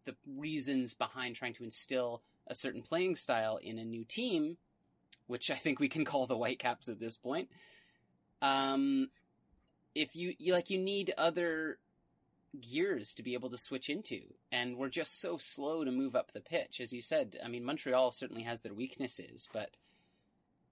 [0.06, 4.58] the reasons behind trying to instill a certain playing style in a new team,
[5.28, 7.50] which I think we can call the Whitecaps at this point.
[8.42, 9.10] Um,
[9.96, 11.78] if you, you like, you need other
[12.60, 14.22] gears to be able to switch into.
[14.52, 16.80] And we're just so slow to move up the pitch.
[16.80, 19.72] As you said, I mean, Montreal certainly has their weaknesses, but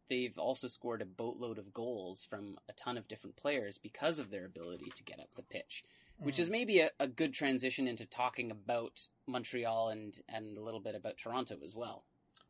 [0.09, 4.29] they've also scored a boatload of goals from a ton of different players because of
[4.29, 5.83] their ability to get up the pitch.
[6.21, 6.25] Mm.
[6.25, 6.51] Which is mm.
[6.51, 11.17] maybe a, a, good transition into talking about Montreal and, and a little bit about
[11.17, 12.03] Toronto as well.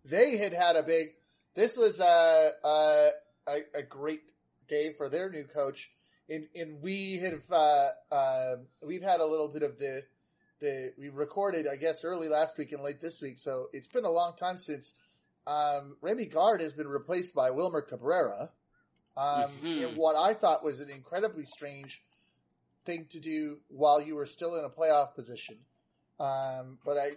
[0.04, 1.10] They had had a big.
[1.56, 3.10] This was a, a,
[3.76, 4.32] a great
[4.68, 5.92] day for their new coach
[6.32, 10.04] and and we have uh, uh, we've had a little bit of the
[10.60, 14.06] the we recorded I guess early last week and late this week, so it's been
[14.06, 14.94] a long time since
[15.46, 18.50] um, Rémi Garde has been replaced by Wilmer Cabrera.
[19.18, 19.66] Um, mm-hmm.
[19.66, 22.02] in what I thought was an incredibly strange
[22.86, 25.58] thing to do while you were still in a playoff position.
[26.18, 27.10] Um, but I,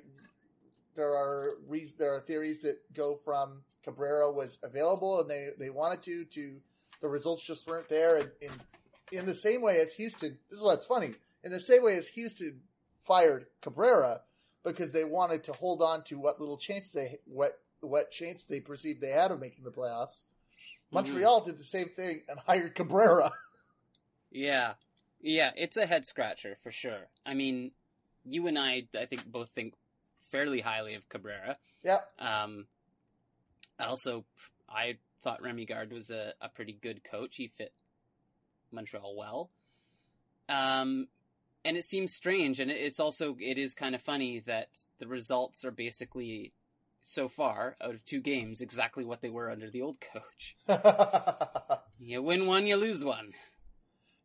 [0.94, 5.70] there are reasons, there are theories that go from Cabrera was available and they, they
[5.70, 6.57] wanted to, to
[7.00, 8.16] the results just weren't there.
[8.16, 8.52] And, and
[9.12, 11.12] in the same way as Houston, this is what's funny.
[11.42, 12.61] In the same way as Houston
[13.07, 14.20] fired Cabrera
[14.64, 18.61] because they wanted to hold on to what little chance they what what chance they
[18.61, 20.22] perceived they had of making the playoffs.
[20.90, 21.50] Montreal mm-hmm.
[21.50, 23.30] did the same thing and hired Cabrera.
[24.35, 24.72] Yeah.
[25.22, 27.09] Yeah, it's a head scratcher for sure.
[27.24, 27.70] I mean,
[28.24, 29.74] you and I I think both think
[30.35, 31.57] fairly highly of Cabrera.
[31.83, 32.01] Yeah.
[32.18, 32.66] Um
[33.79, 34.25] also
[34.68, 37.37] I thought Rémi Garde was a, a pretty good coach.
[37.37, 37.73] He fit
[38.70, 39.51] Montreal well.
[40.49, 41.09] Um,
[41.64, 44.68] and it seems strange, and it's also it is kind of funny that
[44.99, 46.53] the results are basically
[47.01, 50.57] so far out of two games exactly what they were under the old coach.
[51.99, 53.33] you win one, you lose one.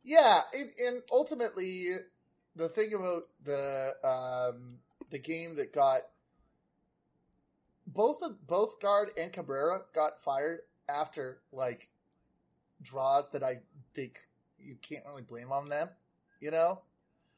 [0.03, 1.95] Yeah, and, and ultimately,
[2.55, 6.01] the thing about the um, the game that got
[7.87, 11.89] both of, both Garde and Cabrera got fired after like
[12.81, 13.59] draws that I
[13.93, 14.19] think
[14.59, 15.89] you can't really blame on them,
[16.39, 16.81] you know,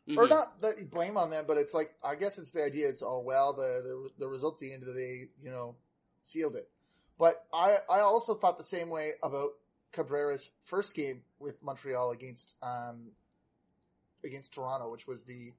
[0.08, 0.20] mm-hmm.
[0.20, 2.90] or not that you blame on them, but it's like I guess it's the idea.
[2.90, 5.76] It's oh well, the the, the result at the end of the day, you know,
[6.24, 6.70] sealed it.
[7.18, 9.52] But I I also thought the same way about
[9.92, 13.12] Cabrera's first game with Montreal against um
[14.24, 15.54] against Toronto, which was the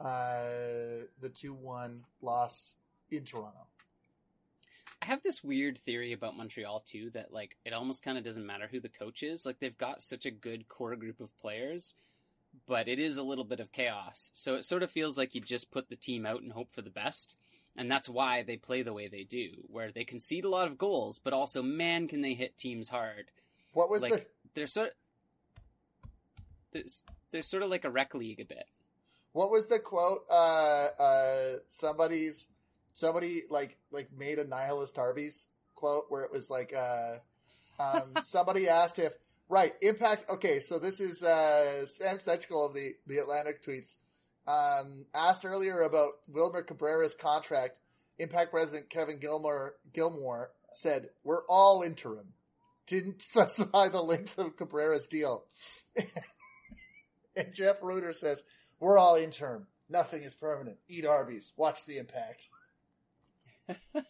[0.00, 2.74] uh the two one loss
[3.10, 3.66] in Toronto.
[5.02, 8.46] I have this weird theory about Montreal too that like it almost kind of doesn't
[8.46, 9.46] matter who the coach is.
[9.46, 11.94] Like they've got such a good core group of players
[12.66, 14.30] but it is a little bit of chaos.
[14.34, 16.82] So it sort of feels like you just put the team out and hope for
[16.82, 17.36] the best.
[17.76, 20.76] And that's why they play the way they do, where they concede a lot of
[20.76, 23.30] goals, but also, man, can they hit teams hard.
[23.72, 24.26] What was like, the?
[24.54, 24.92] They're sort.
[26.72, 28.66] There's there's sort of like a rec league a bit.
[29.32, 30.24] What was the quote?
[30.30, 32.48] Uh, uh, somebody's
[32.94, 37.16] somebody like like made a nihilist Arby's quote where it was like uh,
[37.78, 39.12] um, somebody asked if
[39.48, 40.26] right impact.
[40.28, 43.96] Okay, so this is uh, Sam of the the Atlantic tweets
[44.46, 47.78] um, asked earlier about Wilmer Cabrera's contract.
[48.18, 52.32] Impact president Kevin Gilmore Gilmore said, "We're all interim."
[52.86, 55.44] Didn't specify the length of Cabrera's deal.
[57.36, 58.42] and Jeff Ruder says,
[58.80, 59.66] "We're all interim.
[59.88, 60.78] Nothing is permanent.
[60.88, 61.52] Eat Arby's.
[61.56, 62.48] Watch the impact."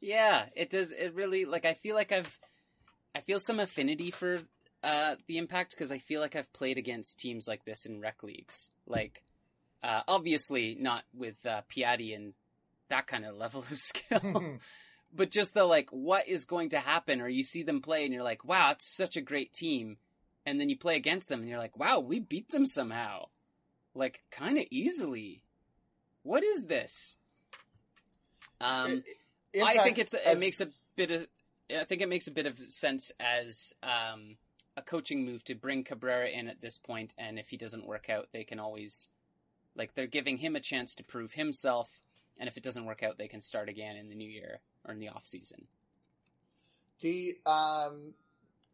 [0.00, 0.92] yeah, it does.
[0.92, 2.38] It really like I feel like I've
[3.14, 4.40] I feel some affinity for
[4.82, 8.22] uh, the impact because I feel like I've played against teams like this in rec
[8.22, 8.70] leagues.
[8.86, 9.24] Like,
[9.82, 12.34] uh, obviously not with uh, Piatti and
[12.88, 14.58] that kind of level of skill,
[15.14, 17.20] but just the like, what is going to happen?
[17.20, 19.96] Or you see them play and you're like, wow, it's such a great team,
[20.46, 23.26] and then you play against them and you're like, wow, we beat them somehow,
[23.94, 25.42] like kind of easily.
[26.22, 27.16] What is this?
[28.60, 29.02] Um,
[29.62, 31.26] I think it's it makes a bit of
[31.76, 34.36] I think it makes a bit of sense as um,
[34.76, 38.08] a coaching move to bring Cabrera in at this point, and if he doesn't work
[38.08, 39.08] out, they can always
[39.74, 42.00] like they're giving him a chance to prove himself,
[42.38, 44.94] and if it doesn't work out, they can start again in the new year or
[44.94, 45.66] in the off season.
[47.00, 48.14] The um,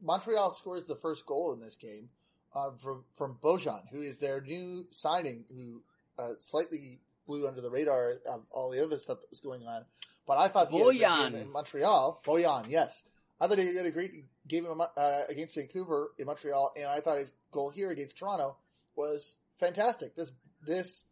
[0.02, 2.08] Montreal scores the first goal in this game
[2.54, 5.82] uh, from from Bojan, who is their new signing, who
[6.18, 9.84] uh, slightly flew under the radar of all the other stuff that was going on.
[10.26, 13.02] But I thought Bojan in Montreal, Bojan, yes,
[13.40, 14.12] I thought he had a great
[14.46, 18.56] game uh, against Vancouver in Montreal, and I thought his goal here against Toronto
[18.94, 20.14] was fantastic.
[20.14, 20.32] This
[20.64, 21.04] this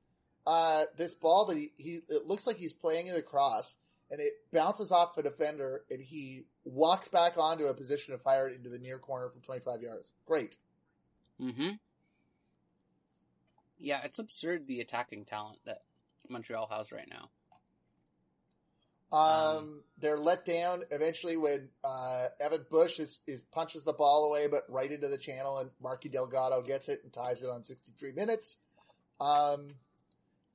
[0.47, 3.77] uh, this ball that he, he it looks like he's playing it across,
[4.11, 8.49] and it bounces off a defender, and he walks back onto a position to fire
[8.49, 10.13] it into the near corner from 25 yards.
[10.27, 10.57] Great.
[11.41, 11.71] Mm-hmm.
[13.79, 15.83] Yeah, it's absurd the attacking talent that
[16.29, 17.31] Montreal has right now.
[19.13, 24.27] Um, um, they're let down eventually when uh, Evan Bush is, is punches the ball
[24.27, 27.65] away, but right into the channel, and Marky Delgado gets it and ties it on
[27.65, 28.57] 63 minutes.
[29.21, 29.75] Um,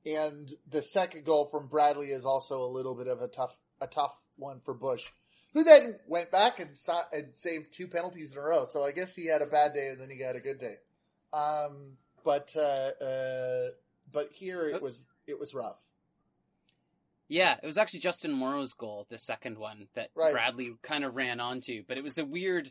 [0.06, 3.86] and the second goal from Bradley is also a little bit of a tough a
[3.86, 5.04] tough one for Bush,
[5.52, 6.70] who then went back and,
[7.12, 8.66] and saved two penalties in a row.
[8.66, 10.76] So I guess he had a bad day and then he had a good day.
[11.32, 13.68] Um, but uh, uh,
[14.12, 15.76] but here it was it was rough.
[17.28, 20.32] Yeah, it was actually Justin Morrow's goal, the second one that right.
[20.32, 22.70] Bradley kind of ran onto, but it was a weird,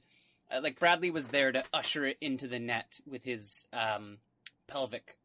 [0.50, 4.20] uh, like Bradley was there to usher it into the net with his um,
[4.68, 5.18] pelvic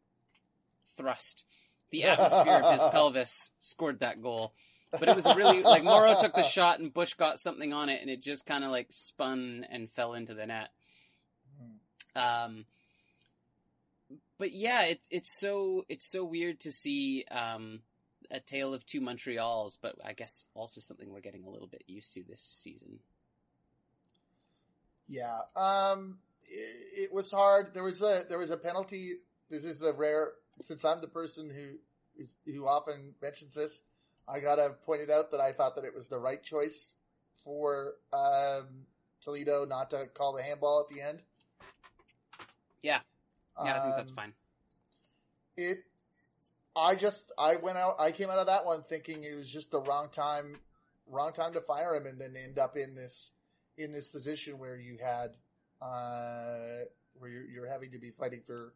[0.96, 1.44] thrust.
[1.90, 4.54] The atmosphere of his pelvis scored that goal,
[4.92, 8.00] but it was really like Morrow took the shot and Bush got something on it,
[8.00, 10.68] and it just kind of like spun and fell into the net.
[12.14, 12.64] Um,
[14.38, 17.24] but yeah, it's it's so it's so weird to see.
[17.30, 17.80] Um,
[18.30, 21.82] a tale of two Montreals, but I guess also something we're getting a little bit
[21.86, 23.00] used to this season.
[25.08, 27.74] Yeah, um, it, it was hard.
[27.74, 29.14] There was a there was a penalty.
[29.50, 33.82] This is the rare since I'm the person who is, who often mentions this.
[34.28, 36.94] I gotta point it out that I thought that it was the right choice
[37.44, 38.86] for um,
[39.20, 41.22] Toledo not to call the handball at the end.
[42.82, 43.00] Yeah,
[43.64, 44.32] yeah, I think that's um, fine.
[45.56, 45.84] It
[46.76, 49.70] I just I went out I came out of that one thinking it was just
[49.70, 50.56] the wrong time
[51.06, 53.32] wrong time to fire him and then end up in this
[53.76, 55.36] in this position where you had
[55.82, 58.72] uh where you're, you're having to be fighting for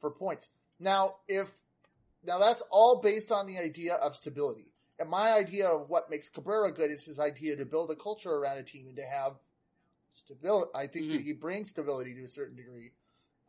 [0.00, 0.50] for points.
[0.78, 1.50] Now if
[2.24, 4.66] now that's all based on the idea of stability.
[4.98, 8.30] And my idea of what makes Cabrera good is his idea to build a culture
[8.30, 9.32] around a team and to have
[10.14, 10.70] stability.
[10.74, 11.16] I think mm-hmm.
[11.16, 12.92] that he brings stability to a certain degree.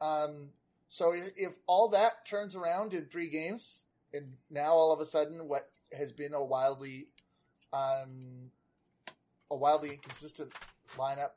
[0.02, 0.50] Um,
[0.90, 3.84] so if, if, all that turns around in three games,
[4.14, 7.08] and now all of a sudden, what has been a wildly,
[7.72, 8.52] um,
[9.50, 10.52] a wildly inconsistent
[10.98, 11.32] lineup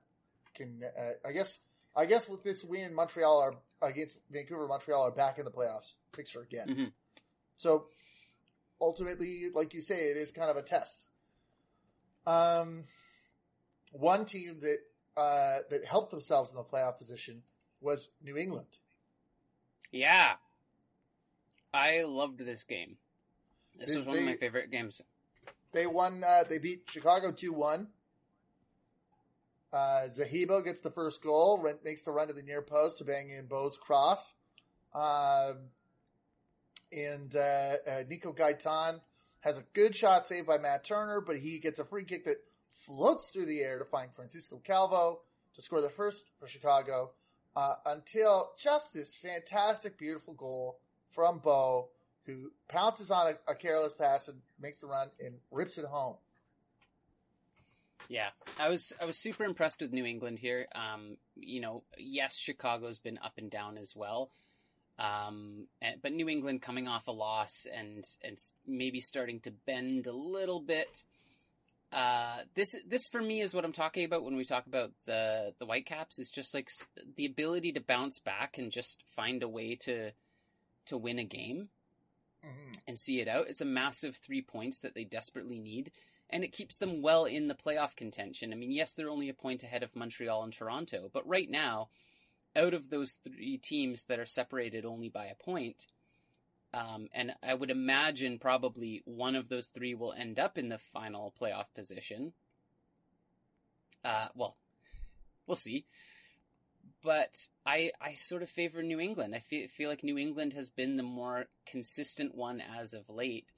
[0.54, 1.58] can, uh, I guess,
[1.96, 4.68] I guess with this win, Montreal are against Vancouver.
[4.68, 6.68] Montreal are back in the playoffs picture again.
[6.68, 6.84] Mm-hmm.
[7.56, 7.86] So
[8.80, 11.08] ultimately, like you say, it is kind of a test.
[12.26, 12.84] Um,
[13.92, 14.78] one team that
[15.16, 17.42] uh, that helped themselves in the playoff position
[17.80, 18.66] was New England.
[19.90, 20.34] Yeah.
[21.72, 22.96] I loved this game.
[23.78, 25.00] This they, was one they, of my favorite games.
[25.72, 26.22] They won.
[26.22, 27.88] Uh, they beat Chicago two one.
[29.72, 33.30] Uh, Zahibo gets the first goal, makes the run to the near post to bang
[33.30, 34.34] in Bou's cross.
[34.94, 35.58] Um,
[36.92, 39.00] and uh, uh, Nico Gaitan
[39.40, 42.38] has a good shot saved by Matt Turner, but he gets a free kick that
[42.86, 45.20] floats through the air to find Francisco Calvo
[45.54, 47.10] to score the first for Chicago.
[47.54, 50.78] Uh, until just this fantastic, beautiful goal
[51.10, 51.88] from Bo,
[52.26, 56.16] who pounces on a, a careless pass and makes the run and rips it home.
[58.08, 58.28] Yeah,
[58.58, 60.66] I was I was super impressed with New England here.
[60.74, 64.30] Um, you know, yes, Chicago's been up and down as well,
[64.98, 70.06] um, and, but New England coming off a loss and and maybe starting to bend
[70.06, 71.02] a little bit.
[71.92, 75.54] Uh, this this for me is what I'm talking about when we talk about the
[75.58, 76.18] the Whitecaps.
[76.18, 76.70] Is just like
[77.16, 80.12] the ability to bounce back and just find a way to
[80.86, 81.68] to win a game
[82.44, 82.72] mm-hmm.
[82.86, 83.48] and see it out.
[83.48, 85.90] It's a massive three points that they desperately need
[86.30, 88.52] and it keeps them well in the playoff contention.
[88.52, 91.88] I mean, yes, they're only a point ahead of Montreal and Toronto, but right now,
[92.56, 95.86] out of those three teams that are separated only by a point,
[96.74, 100.78] um, and I would imagine probably one of those three will end up in the
[100.78, 102.32] final playoff position.
[104.04, 104.56] Uh, well,
[105.46, 105.86] we'll see.
[107.02, 109.34] But I, I sort of favor New England.
[109.34, 113.52] I feel, feel like New England has been the more consistent one as of late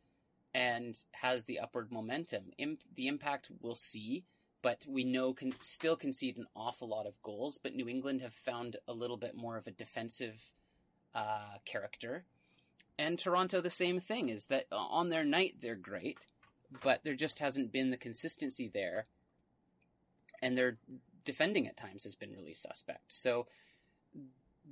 [0.58, 2.50] and has the upward momentum.
[2.96, 4.24] the impact we'll see,
[4.60, 7.60] but we know can still concede an awful lot of goals.
[7.62, 10.50] But New England have found a little bit more of a defensive
[11.14, 12.24] uh, character,
[12.98, 14.30] and Toronto the same thing.
[14.30, 16.26] Is that on their night they're great,
[16.82, 19.06] but there just hasn't been the consistency there,
[20.42, 20.78] and their
[21.24, 23.12] defending at times has been really suspect.
[23.12, 23.46] So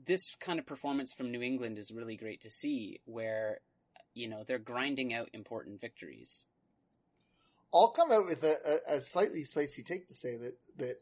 [0.04, 3.60] this kind of performance from New England is really great to see, where
[4.16, 6.44] you know they're grinding out important victories.
[7.72, 11.00] I'll come out with a, a, a slightly spicy take to say that that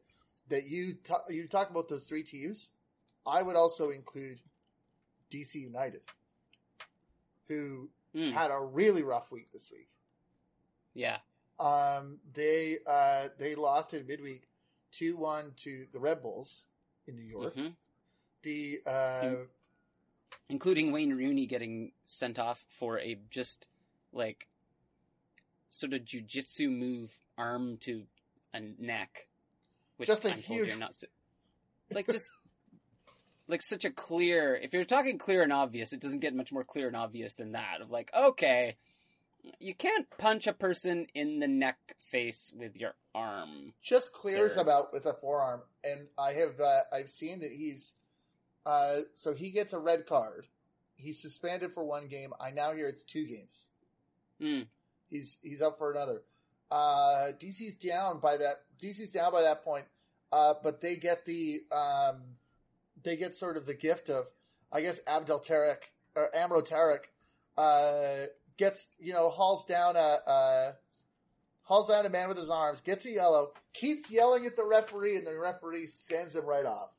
[0.48, 2.68] that you ta- you talk about those three teams.
[3.27, 4.40] I would also include
[5.31, 6.03] DC United,
[7.48, 8.33] who mm.
[8.33, 9.88] had a really rough week this week.
[10.92, 11.18] Yeah,
[11.59, 14.42] um, they uh, they lost in midweek
[14.90, 16.66] two one to the Red Bulls
[17.07, 17.57] in New York.
[17.57, 17.68] Mm-hmm.
[18.42, 19.35] The uh,
[20.49, 23.66] including Wayne Rooney getting sent off for a just
[24.12, 24.49] like
[25.70, 28.05] sort of jujitsu move, arm to
[28.53, 29.27] a neck,
[29.97, 30.68] which just a I'm huge...
[30.68, 30.94] told not
[31.92, 32.31] like just
[33.49, 34.55] like such a clear.
[34.55, 37.53] If you're talking clear and obvious, it doesn't get much more clear and obvious than
[37.53, 37.81] that.
[37.81, 38.77] Of like, okay,
[39.59, 43.75] you can't punch a person in the neck face with your arm.
[43.83, 44.61] Just clears sir.
[44.61, 47.92] about with a forearm, and I have uh, I've seen that he's
[48.66, 50.46] uh, so he gets a red card.
[50.96, 52.33] He's suspended for one game.
[52.40, 53.68] I now hear it's two games.
[54.40, 54.66] Mm.
[55.11, 56.22] He's he's up for another.
[56.70, 58.62] Uh, DC's down by that.
[58.83, 59.85] DC's down by that point,
[60.33, 62.22] uh, but they get the um,
[63.03, 64.27] they get sort of the gift of
[64.72, 65.83] I guess Abdel Tarek
[66.16, 67.05] or Amro Tarek
[67.57, 70.74] uh, gets you know hauls down a, a
[71.62, 75.16] hauls down a man with his arms, gets a yellow, keeps yelling at the referee,
[75.16, 76.90] and the referee sends him right off.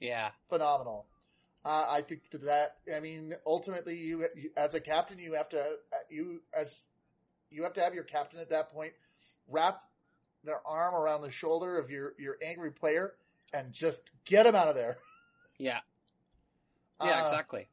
[0.00, 1.06] Yeah, phenomenal.
[1.64, 5.78] Uh, I think that, I mean, ultimately, you, you, as a captain, you have to
[6.08, 6.84] you as
[7.50, 8.92] you have to have your captain at that point
[9.48, 9.82] wrap
[10.44, 13.14] their arm around the shoulder of your your angry player
[13.52, 14.98] and just get him out of there.
[15.58, 15.80] Yeah.
[17.04, 17.68] Yeah, uh, exactly.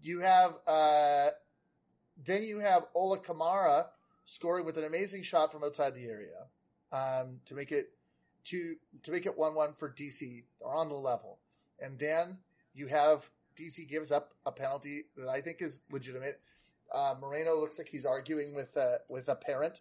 [0.00, 1.30] You have uh,
[2.24, 3.86] then you have Ola Kamara
[4.24, 6.46] scoring with an amazing shot from outside the area
[6.92, 7.90] um, to make it
[8.46, 10.44] to to make it one one for DC.
[10.60, 11.38] They're on the level,
[11.80, 12.38] and then
[12.74, 16.40] you have DC gives up a penalty that I think is legitimate.
[16.92, 19.80] Uh, Moreno looks like he's arguing with uh, with a parent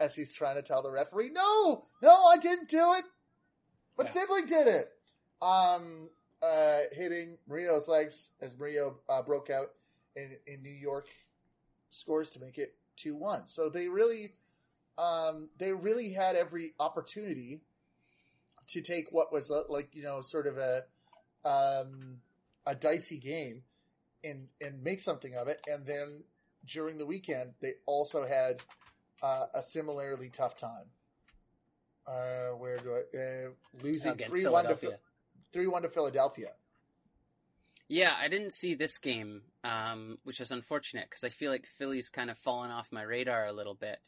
[0.00, 3.04] as he's trying to tell the referee, "No, no, I didn't do it.
[3.96, 4.10] My yeah.
[4.10, 4.90] sibling did it."
[5.40, 6.10] Um,
[6.42, 9.68] uh, hitting Murillo's legs as Murillo uh, broke out
[10.16, 11.08] in in New York,
[11.90, 13.46] scores to make it two one.
[13.46, 14.34] So they really,
[14.98, 17.62] um, they really had every opportunity
[18.72, 20.84] to take what was uh, like you know sort of a
[21.44, 22.18] um,
[22.66, 23.62] a dicey game
[24.24, 25.60] and and make something of it.
[25.70, 26.24] And then
[26.66, 28.62] during the weekend, they also had
[29.22, 30.86] uh, a similarly tough time.
[32.06, 33.50] Uh, where do I uh,
[33.82, 34.98] losing three one to
[35.52, 36.48] three one to Philadelphia.
[37.88, 42.08] Yeah, I didn't see this game, um, which is unfortunate because I feel like Philly's
[42.08, 43.98] kind of fallen off my radar a little bit.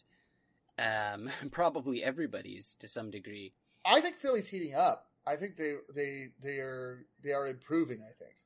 [0.79, 3.53] Um, probably everybody's to some degree.
[3.85, 5.07] I think Philly's heating up.
[5.27, 8.01] I think they they they are they are improving.
[8.03, 8.37] I think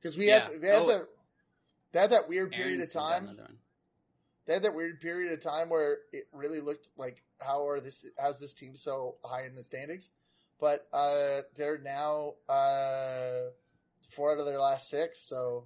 [0.00, 0.48] because we yeah.
[0.48, 1.08] had they had oh, that
[1.92, 3.38] they had that weird period of time.
[4.46, 8.04] they had that weird period of time where it really looked like how are this
[8.18, 10.10] how's this team so high in the standings,
[10.60, 13.50] but uh, they're now uh,
[14.10, 15.64] four out of their last six, so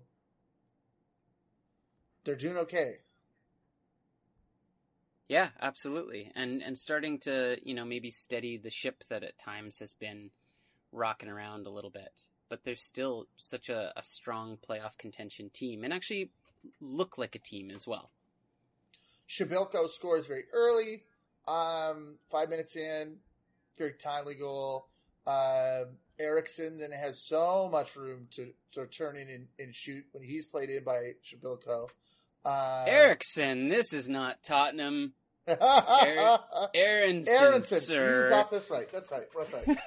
[2.25, 2.97] they're doing okay.
[5.31, 9.79] Yeah, absolutely, and and starting to you know maybe steady the ship that at times
[9.79, 10.31] has been
[10.91, 15.85] rocking around a little bit, but they're still such a, a strong playoff contention team,
[15.85, 16.33] and actually
[16.81, 18.11] look like a team as well.
[19.29, 21.05] Przybylko scores very early,
[21.47, 23.15] um, five minutes in,
[23.79, 24.89] very timely goal.
[25.29, 25.85] Uh,
[26.19, 30.47] Eriksson then has so much room to, to turn in and, and shoot when he's
[30.47, 31.87] played in by Przybylko.
[32.45, 35.13] Uh, Eriksson, this is not Tottenham.
[35.61, 36.39] Aaron,
[36.75, 38.25] Aaronson, Aaronson, sir.
[38.25, 38.91] You got this right.
[38.91, 39.27] That's right.
[39.37, 39.79] That's right.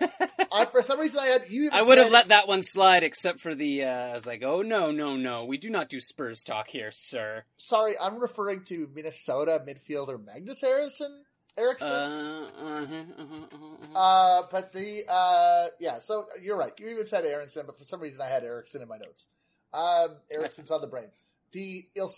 [0.52, 1.70] I, for some reason, I had you.
[1.72, 3.84] I would have let that one slide, except for the.
[3.84, 5.46] Uh, I was like, "Oh no, no, no!
[5.46, 10.62] We do not do Spurs talk here, sir." Sorry, I'm referring to Minnesota midfielder Magnus
[10.62, 11.24] Harrison.
[11.56, 11.88] Eriksson.
[11.88, 14.00] Uh, uh-huh, uh-huh, uh-huh.
[14.00, 16.72] uh, but the uh, yeah, so you're right.
[16.80, 19.28] You even said Aaronson, but for some reason I had Eriksson in my notes.
[19.74, 21.08] Um, Eriksson's on the brain.
[21.52, 22.12] The Il-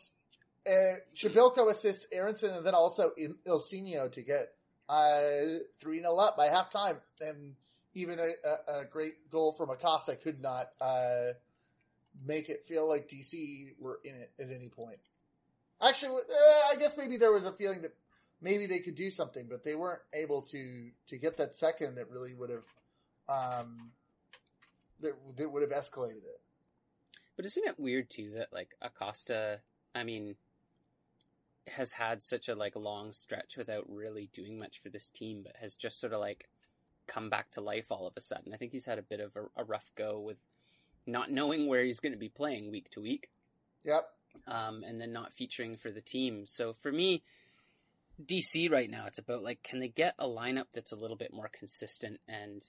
[0.67, 3.11] uh, assists Aaronson and then also
[3.47, 4.53] Ilsinho to get
[4.89, 6.99] uh, 3 0 up by halftime.
[7.21, 7.55] And
[7.93, 11.33] even a, a, a, great goal from Acosta could not uh,
[12.25, 14.99] make it feel like DC were in it at any point.
[15.81, 17.95] Actually, uh, I guess maybe there was a feeling that
[18.41, 22.09] maybe they could do something, but they weren't able to to get that second that
[22.09, 22.63] really would have
[23.27, 23.91] um,
[25.01, 26.41] that that would have escalated it.
[27.35, 29.59] But isn't it weird too that like Acosta?
[29.93, 30.35] I mean,
[31.67, 35.55] has had such a like long stretch without really doing much for this team, but
[35.59, 36.49] has just sort of like
[37.07, 38.53] come back to life all of a sudden.
[38.53, 40.37] I think he's had a bit of a, a rough go with
[41.05, 43.29] not knowing where he's going to be playing week to week.
[43.83, 44.07] Yep.
[44.47, 46.45] Um, and then not featuring for the team.
[46.45, 47.23] So for me,
[48.23, 51.33] DC right now, it's about like, can they get a lineup that's a little bit
[51.33, 52.19] more consistent?
[52.27, 52.61] And,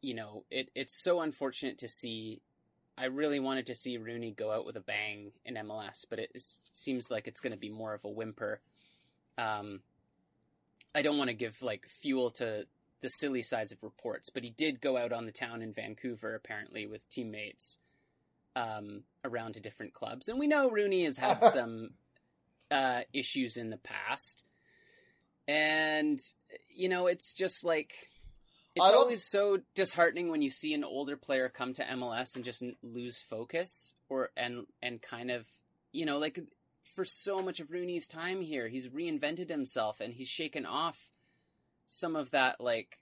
[0.00, 2.40] you know, it, it's so unfortunate to see
[2.98, 6.30] I really wanted to see Rooney go out with a bang in MLS, but it
[6.72, 8.60] seems like it's going to be more of a whimper.
[9.36, 9.80] Um,
[10.94, 12.66] I don't want to give like fuel to
[13.00, 16.34] the silly sides of reports, but he did go out on the town in Vancouver
[16.34, 17.78] apparently with teammates
[18.56, 21.90] um, around to different clubs, and we know Rooney has had some
[22.70, 24.42] uh, issues in the past,
[25.46, 26.18] and
[26.68, 28.08] you know it's just like
[28.78, 32.62] it's always so disheartening when you see an older player come to MLS and just
[32.82, 35.46] lose focus or and and kind of
[35.92, 36.38] you know like
[36.98, 41.12] for so much of Rooney's time here, he's reinvented himself and he's shaken off
[41.86, 42.98] some of that like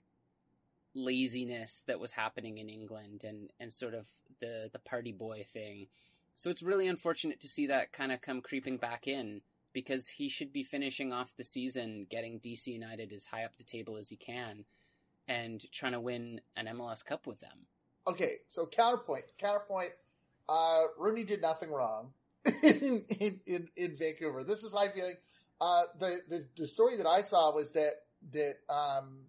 [0.93, 4.07] laziness that was happening in England and and sort of
[4.39, 5.87] the the party boy thing.
[6.35, 9.41] So it's really unfortunate to see that kind of come creeping back in
[9.73, 13.63] because he should be finishing off the season getting DC United as high up the
[13.63, 14.65] table as he can
[15.27, 17.65] and trying to win an MLS Cup with them.
[18.07, 19.91] Okay, so counterpoint, counterpoint.
[20.47, 22.13] Uh, Rooney did nothing wrong
[22.63, 24.43] in, in, in, in Vancouver.
[24.43, 25.15] This is my feeling.
[25.59, 27.93] Uh, the, the the story that I saw was that
[28.31, 29.25] that um,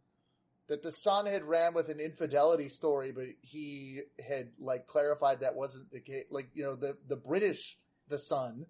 [0.69, 5.57] that the Sun had ran with an infidelity story, but he had like clarified that
[5.57, 6.25] wasn't the case.
[6.31, 7.79] Like you know, the the British
[8.09, 8.67] the Sun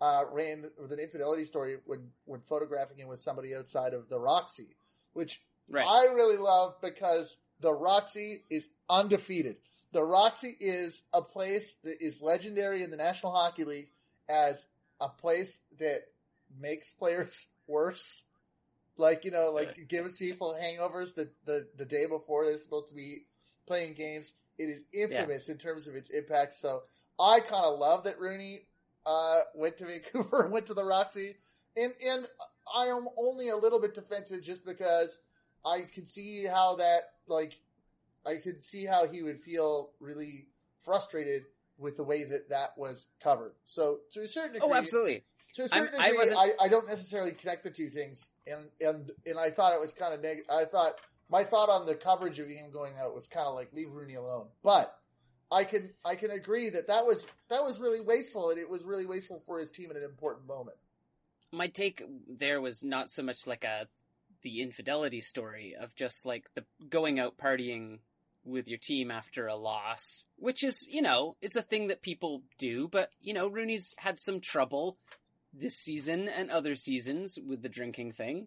[0.00, 4.18] uh, ran with an infidelity story when when photographing him with somebody outside of the
[4.18, 4.74] Roxy,
[5.12, 5.86] which Right.
[5.86, 9.56] I really love because the Roxy is undefeated.
[9.92, 13.90] The Roxy is a place that is legendary in the National Hockey League
[14.28, 14.66] as
[15.00, 16.02] a place that
[16.60, 18.22] makes players worse.
[18.98, 22.94] Like, you know, like gives people hangovers the, the, the day before they're supposed to
[22.94, 23.24] be
[23.66, 24.32] playing games.
[24.58, 25.52] It is infamous yeah.
[25.52, 26.54] in terms of its impact.
[26.54, 26.82] So
[27.20, 28.62] I kind of love that Rooney,
[29.04, 31.36] uh, went to Vancouver and went to the Roxy.
[31.76, 32.26] And, and
[32.74, 35.18] I am only a little bit defensive just because
[35.66, 37.60] I could see how that like
[38.24, 40.46] I could see how he would feel really
[40.84, 41.44] frustrated
[41.78, 43.52] with the way that that was covered.
[43.64, 45.24] So to a certain oh, degree, oh, absolutely.
[45.54, 48.70] To a certain I'm, degree, I, I, I, don't necessarily connect the two things, and
[48.80, 50.46] and and I thought it was kind of negative.
[50.50, 50.94] I thought
[51.28, 54.14] my thought on the coverage of him going out was kind of like leave Rooney
[54.14, 54.96] alone, but.
[55.48, 58.82] I can I can agree that that was that was really wasteful, and it was
[58.82, 60.76] really wasteful for his team in an important moment.
[61.52, 63.86] My take there was not so much like a
[64.42, 67.98] the infidelity story of just like the going out partying
[68.44, 72.42] with your team after a loss, which is, you know, it's a thing that people
[72.58, 74.98] do, but, you know, Rooney's had some trouble
[75.52, 78.46] this season and other seasons with the drinking thing.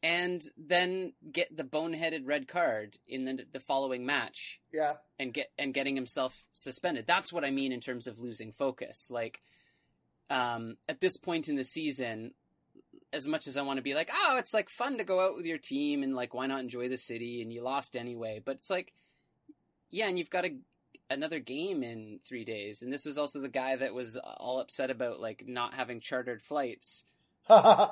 [0.00, 4.60] And then get the boneheaded red card in the the following match.
[4.72, 4.94] Yeah.
[5.18, 7.04] And get and getting himself suspended.
[7.04, 9.10] That's what I mean in terms of losing focus.
[9.10, 9.40] Like
[10.30, 12.34] um, at this point in the season,
[13.12, 15.36] as much as I want to be like, oh, it's like fun to go out
[15.36, 17.40] with your team and like, why not enjoy the city?
[17.40, 18.42] And you lost anyway.
[18.44, 18.92] But it's like,
[19.90, 20.56] yeah, and you've got a,
[21.08, 22.82] another game in three days.
[22.82, 26.42] And this was also the guy that was all upset about like not having chartered
[26.42, 27.04] flights.
[27.48, 27.88] uh,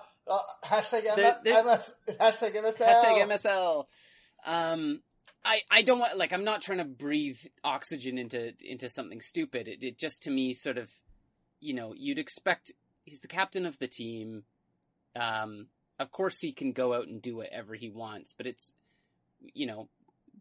[0.64, 2.86] hashtag, M- they're, MS, hashtag MSL.
[2.86, 3.84] Hashtag MSL.
[4.44, 5.00] Um,
[5.44, 9.68] I, I don't want like I'm not trying to breathe oxygen into into something stupid.
[9.68, 10.90] It, it just to me sort of,
[11.60, 12.72] you know, you'd expect
[13.04, 14.42] he's the captain of the team
[15.16, 15.66] um,
[15.98, 18.74] of course, he can go out and do whatever he wants, but it's,
[19.54, 19.88] you know,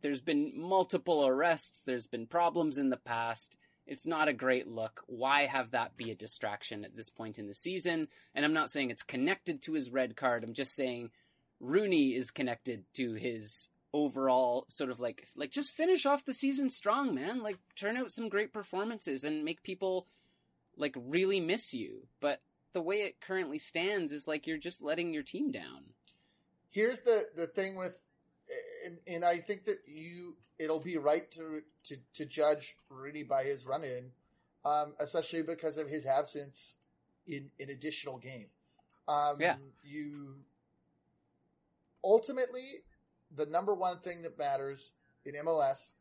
[0.02, 3.58] there's been multiple arrests, there's been problems in the past.
[3.88, 5.04] It's not a great look.
[5.06, 8.08] Why have that be a distraction at this point in the season?
[8.34, 10.44] And I'm not saying it's connected to his red card.
[10.44, 11.12] I'm just saying
[11.60, 16.70] Rooney is connected to his overall sort of like like just finish off the season
[16.70, 17.44] strong, man.
[17.44, 20.08] Like turn out some great performances and make people
[20.76, 22.08] like really miss you.
[22.20, 22.42] But
[22.76, 25.86] the way it currently stands is like you're just letting your team down.
[26.72, 27.98] Here's the the thing with,
[28.86, 33.46] and, and I think that you it'll be right to to, to judge Rooney by
[33.46, 34.12] his run in,
[34.66, 36.76] um, especially because of his absence
[37.28, 38.48] in an additional game.
[39.08, 40.36] Um, yeah, you
[42.04, 42.84] ultimately
[43.38, 44.92] the number one thing that matters
[45.24, 45.92] in MLS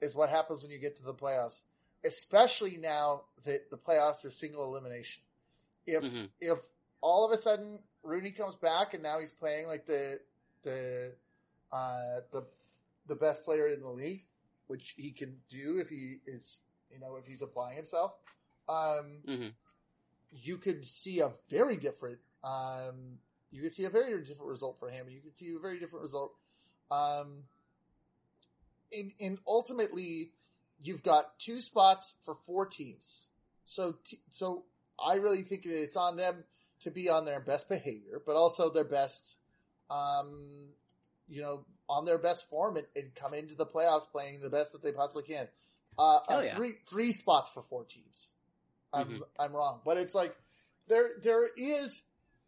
[0.00, 1.62] is what happens when you get to the playoffs,
[2.04, 5.24] especially now that the playoffs are single elimination.
[5.86, 6.24] If mm-hmm.
[6.40, 6.58] if
[7.00, 10.20] all of a sudden Rooney comes back and now he's playing like the
[10.62, 11.12] the
[11.72, 12.46] uh, the
[13.06, 14.24] the best player in the league,
[14.66, 16.60] which he can do if he is
[16.92, 18.12] you know if he's applying himself,
[18.68, 19.48] um, mm-hmm.
[20.32, 23.18] you could see a very different um,
[23.50, 25.06] you could see a very different result for him.
[25.08, 26.34] You could see a very different result.
[26.90, 27.44] Um,
[28.92, 30.30] and, and ultimately,
[30.82, 33.26] you've got two spots for four teams.
[33.64, 34.64] So, t- so
[35.04, 36.44] I really think that it's on them
[36.80, 39.36] to be on their best behavior, but also their best,
[39.90, 40.68] um,
[41.28, 44.72] you know, on their best form and, and, come into the playoffs playing the best
[44.72, 45.48] that they possibly can.
[45.98, 46.54] Uh, uh, yeah.
[46.54, 48.28] three three spots for four teams.
[48.92, 49.22] I'm mm-hmm.
[49.38, 50.34] I'm wrong, but it's like
[50.88, 52.02] there there is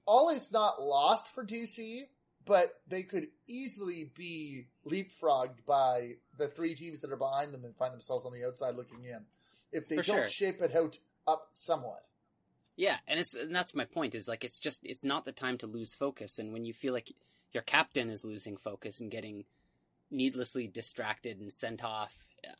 [0.07, 2.03] all is not lost for DC,
[2.45, 7.77] but they could easily be leapfrogged by the three teams that are behind them and
[7.77, 9.25] find themselves on the outside looking in
[9.73, 10.29] if they for don't sure.
[10.29, 12.05] shape it out up somewhat.
[12.77, 14.15] Yeah, and it's and that's my point.
[14.15, 16.93] Is like it's just it's not the time to lose focus, and when you feel
[16.93, 17.13] like
[17.53, 19.45] your captain is losing focus and getting
[20.11, 22.15] needlessly distracted and sent off,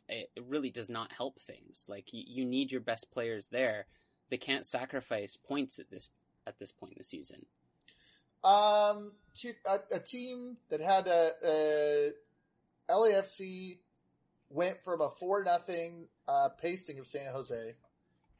[0.07, 1.85] it really does not help things.
[1.89, 3.87] Like you, you need your best players there.
[4.29, 6.09] They can't sacrifice points at this
[6.45, 7.45] at this point in the season.
[8.43, 12.11] Um, to, a, a, team that had a, a,
[12.91, 13.77] LAFC
[14.49, 17.73] went from a four nothing uh, pasting of San Jose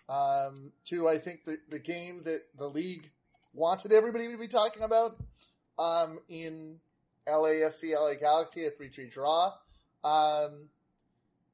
[0.09, 3.09] um, to I think the, the game that the league
[3.53, 5.17] wanted everybody to be talking about
[5.77, 6.79] um, in
[7.27, 9.53] LAFC LA Galaxy a three three draw,
[10.03, 10.69] um,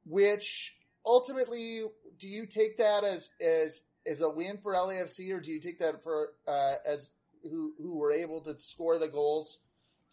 [0.05, 0.75] which
[1.05, 1.83] ultimately
[2.17, 5.79] do you take that as as as a win for LAFC or do you take
[5.79, 7.11] that for uh, as
[7.43, 9.59] who who were able to score the goals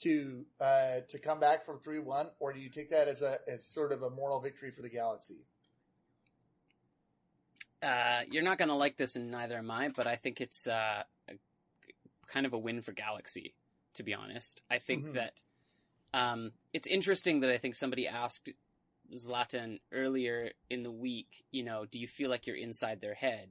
[0.00, 3.38] to uh, to come back from three one or do you take that as a
[3.48, 5.46] as sort of a moral victory for the Galaxy?
[7.86, 9.88] Uh, you're not going to like this, and neither am I.
[9.88, 11.32] But I think it's uh, a,
[12.26, 13.54] kind of a win for Galaxy,
[13.94, 14.60] to be honest.
[14.68, 15.14] I think mm-hmm.
[15.14, 15.42] that
[16.12, 18.48] um, it's interesting that I think somebody asked
[19.14, 21.44] Zlatan earlier in the week.
[21.52, 23.50] You know, do you feel like you're inside their head?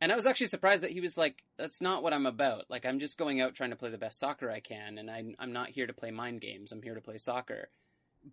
[0.00, 2.64] And I was actually surprised that he was like, "That's not what I'm about.
[2.68, 5.36] Like, I'm just going out trying to play the best soccer I can, and I'm
[5.38, 6.72] I'm not here to play mind games.
[6.72, 7.68] I'm here to play soccer."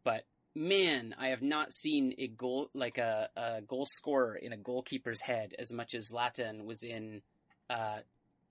[0.03, 0.25] But
[0.55, 5.21] man, I have not seen a goal like a, a goal scorer in a goalkeeper's
[5.21, 7.21] head as much as Zlatan was in
[7.69, 7.99] uh,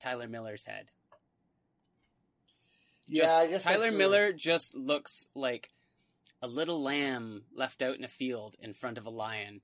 [0.01, 0.91] Tyler Miller's head.
[3.07, 5.71] Yeah, just, I guess Tyler Miller just looks like
[6.43, 9.61] a little lamb left out in a field in front of a lion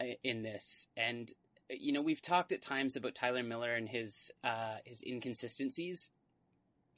[0.00, 0.86] uh, in this.
[0.96, 1.32] And
[1.70, 6.10] you know, we've talked at times about Tyler Miller and his uh, his inconsistencies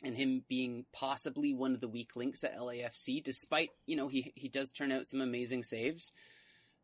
[0.02, 4.32] and him being possibly one of the weak links at LAFC, despite you know he
[4.34, 6.12] he does turn out some amazing saves.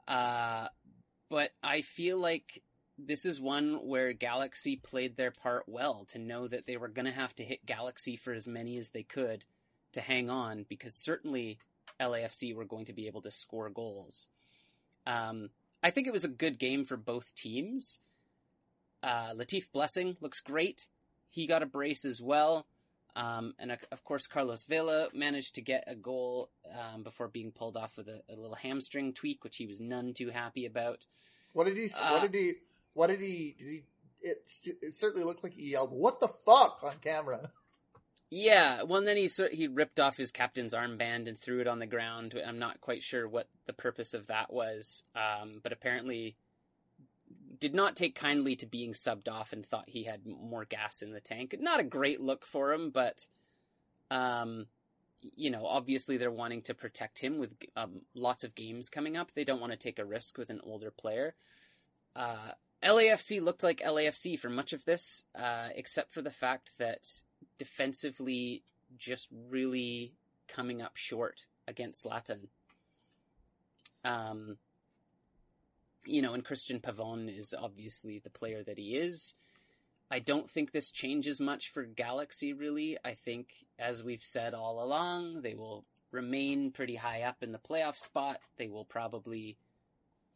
[0.06, 0.68] Uh,
[1.28, 2.62] but I feel like
[2.98, 7.06] this is one where Galaxy played their part well to know that they were going
[7.06, 9.44] to have to hit Galaxy for as many as they could
[9.92, 11.58] to hang on, because certainly
[12.00, 14.28] LAFC were going to be able to score goals.
[15.06, 15.50] Um,
[15.82, 17.98] I think it was a good game for both teams.
[19.02, 20.86] Uh, Latif Blessing looks great.
[21.28, 22.66] He got a brace as well.
[23.16, 27.76] Um, and of course, Carlos Vela managed to get a goal um, before being pulled
[27.76, 31.06] off with a, a, little hamstring tweak, which he was none too happy about.
[31.54, 31.90] What did he?
[31.98, 32.54] Uh, what did he?
[32.92, 33.56] What did he?
[33.58, 33.82] Did he
[34.20, 34.50] it,
[34.82, 37.50] it certainly looked like he yelled, "What the fuck!" on camera.
[38.28, 41.78] Yeah, well, and then he he ripped off his captain's armband and threw it on
[41.78, 42.34] the ground.
[42.44, 46.36] I'm not quite sure what the purpose of that was, um, but apparently
[47.58, 51.12] did not take kindly to being subbed off and thought he had more gas in
[51.12, 51.54] the tank.
[51.58, 53.26] Not a great look for him, but
[54.10, 54.66] um,
[55.34, 59.32] you know, obviously they're wanting to protect him with um, lots of games coming up.
[59.34, 61.34] They don't want to take a risk with an older player.
[62.14, 62.52] Uh,
[62.82, 67.06] LAFC looked like LAFC for much of this, uh, except for the fact that
[67.58, 68.62] defensively
[68.96, 70.12] just really
[70.48, 72.48] coming up short against Zlatan.
[74.04, 74.58] Um,
[76.06, 79.34] you know, and Cristian Pavón is obviously the player that he is.
[80.10, 82.96] I don't think this changes much for Galaxy, really.
[83.04, 83.48] I think,
[83.78, 88.38] as we've said all along, they will remain pretty high up in the playoff spot.
[88.56, 89.56] They will probably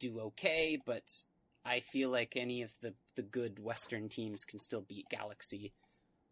[0.00, 1.04] do okay, but
[1.64, 5.72] I feel like any of the, the good Western teams can still beat Galaxy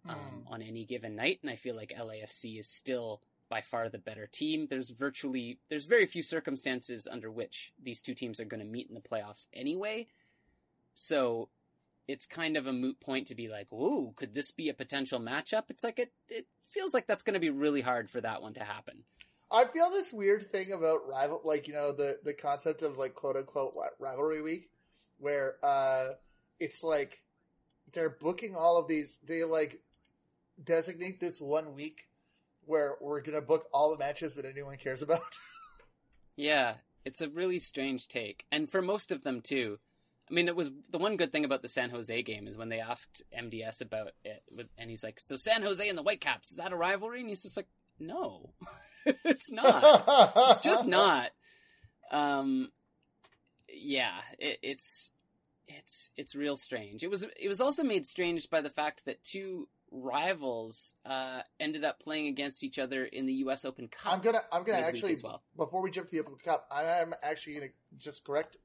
[0.09, 0.53] um, mm.
[0.53, 4.27] on any given night, and I feel like LAFC is still by far the better
[4.27, 4.67] team.
[4.69, 8.89] There's virtually there's very few circumstances under which these two teams are going to meet
[8.89, 10.07] in the playoffs anyway.
[10.95, 11.49] So
[12.07, 15.21] it's kind of a moot point to be like, "Whoa, could this be a potential
[15.21, 18.43] matchup?" It's like it it feels like that's going to be really hard for that
[18.43, 19.05] one to happen.
[19.51, 23.15] I feel this weird thing about rival, like you know the the concept of like
[23.15, 24.71] quote unquote rivalry week,
[25.19, 26.09] where uh
[26.61, 27.23] it's like
[27.93, 29.19] they're booking all of these.
[29.27, 29.81] They like
[30.63, 32.09] designate this one week
[32.69, 35.37] where we're gonna book all the matches that anyone cares about.
[36.37, 39.79] yeah, it's a really strange take, and for most of them too.
[40.31, 42.69] I mean, it was the one good thing about the San Jose game is when
[42.69, 44.43] they asked MDS about it,
[44.77, 47.43] and he's like, "So San Jose and the Whitecaps is that a rivalry?" And he's
[47.43, 48.51] just like, "No,
[49.25, 50.05] it's not.
[50.51, 51.31] it's just not."
[52.11, 52.71] Um,
[53.73, 55.11] yeah, it, it's
[55.67, 57.03] it's it's real strange.
[57.03, 61.85] It was it was also made strange by the fact that two rivals uh, ended
[61.85, 63.65] up playing against each other in the U.S.
[63.65, 64.13] Open Cup.
[64.13, 65.43] I'm gonna I'm gonna actually well.
[65.57, 67.67] before we jump to the Open Cup, I'm actually gonna
[67.99, 68.57] just correct.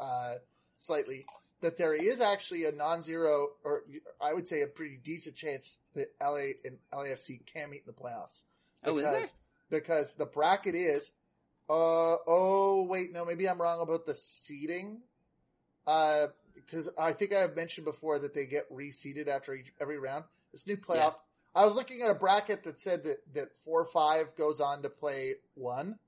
[0.00, 0.34] Uh,
[0.78, 1.24] slightly
[1.60, 3.82] that there is actually a non-zero, or
[4.20, 7.92] I would say a pretty decent chance that LA and LAFC can meet in the
[7.92, 8.42] playoffs.
[8.82, 9.26] Because, oh, is there?
[9.70, 11.10] Because the bracket is.
[11.68, 15.00] Uh oh, wait, no, maybe I'm wrong about the seeding.
[15.86, 19.98] Uh, because I think I have mentioned before that they get reseeded after each, every
[19.98, 20.24] round.
[20.56, 20.96] This new playoff.
[20.96, 21.10] Yeah.
[21.54, 24.88] I was looking at a bracket that said that that four five goes on to
[24.88, 25.98] play one.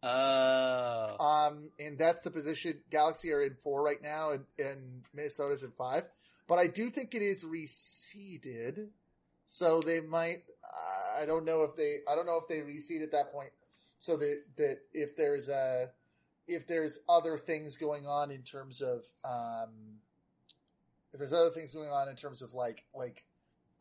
[0.00, 1.16] Oh.
[1.18, 5.72] Um, and that's the position Galaxy are in four right now, and, and Minnesota's in
[5.72, 6.04] five.
[6.46, 8.90] But I do think it is reseeded,
[9.48, 10.44] so they might.
[11.20, 11.96] I don't know if they.
[12.08, 13.50] I don't know if they reseed at that point,
[13.98, 15.90] so that that if there's a
[16.46, 19.98] if there's other things going on in terms of um,
[21.12, 23.24] if there's other things going on in terms of like like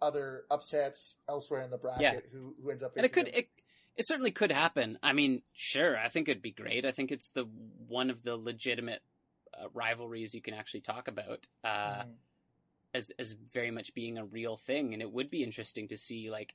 [0.01, 2.19] other upsets elsewhere in the bracket, yeah.
[2.31, 3.49] who who ends up and it could it
[3.95, 4.99] it certainly could happen.
[5.01, 6.85] I mean, sure, I think it'd be great.
[6.85, 7.45] I think it's the
[7.87, 9.01] one of the legitimate
[9.53, 12.13] uh, rivalries you can actually talk about uh, mm.
[12.93, 16.29] as as very much being a real thing, and it would be interesting to see
[16.29, 16.53] like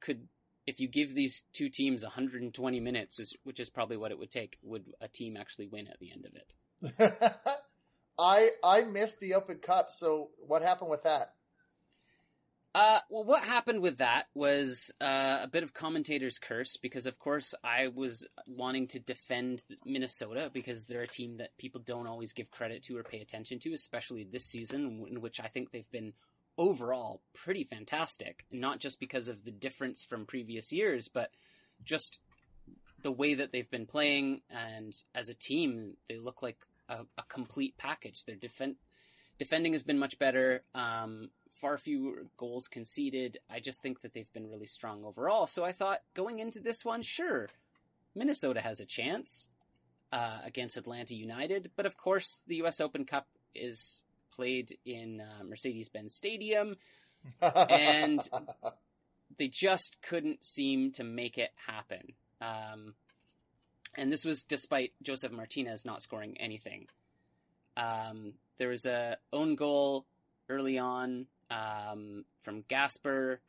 [0.00, 0.26] could
[0.66, 4.58] if you give these two teams 120 minutes, which is probably what it would take,
[4.62, 7.34] would a team actually win at the end of it?
[8.18, 11.34] I I missed the Open Cup, so what happened with that?
[12.72, 17.18] Uh, well, what happened with that was uh, a bit of commentator's curse because, of
[17.18, 22.32] course, I was wanting to defend Minnesota because they're a team that people don't always
[22.32, 25.90] give credit to or pay attention to, especially this season, in which I think they've
[25.90, 26.12] been
[26.56, 28.44] overall pretty fantastic.
[28.52, 31.30] Not just because of the difference from previous years, but
[31.82, 32.20] just
[33.02, 36.58] the way that they've been playing, and as a team, they look like
[36.88, 38.24] a, a complete package.
[38.26, 38.76] Their defense
[39.38, 40.62] defending has been much better.
[40.74, 43.38] Um, far fewer goals conceded.
[43.50, 45.46] I just think that they've been really strong overall.
[45.46, 47.48] So I thought going into this one, sure,
[48.14, 49.48] Minnesota has a chance
[50.12, 52.80] uh, against Atlanta United, but of course the U.S.
[52.80, 56.76] Open Cup is played in uh, Mercedes-Benz Stadium,
[57.42, 58.20] and
[59.36, 62.12] they just couldn't seem to make it happen.
[62.40, 62.94] Um,
[63.96, 66.86] and this was despite Josef Martinez not scoring anything.
[67.76, 70.06] Um, there was a own goal
[70.48, 73.40] early on um, from Gasper,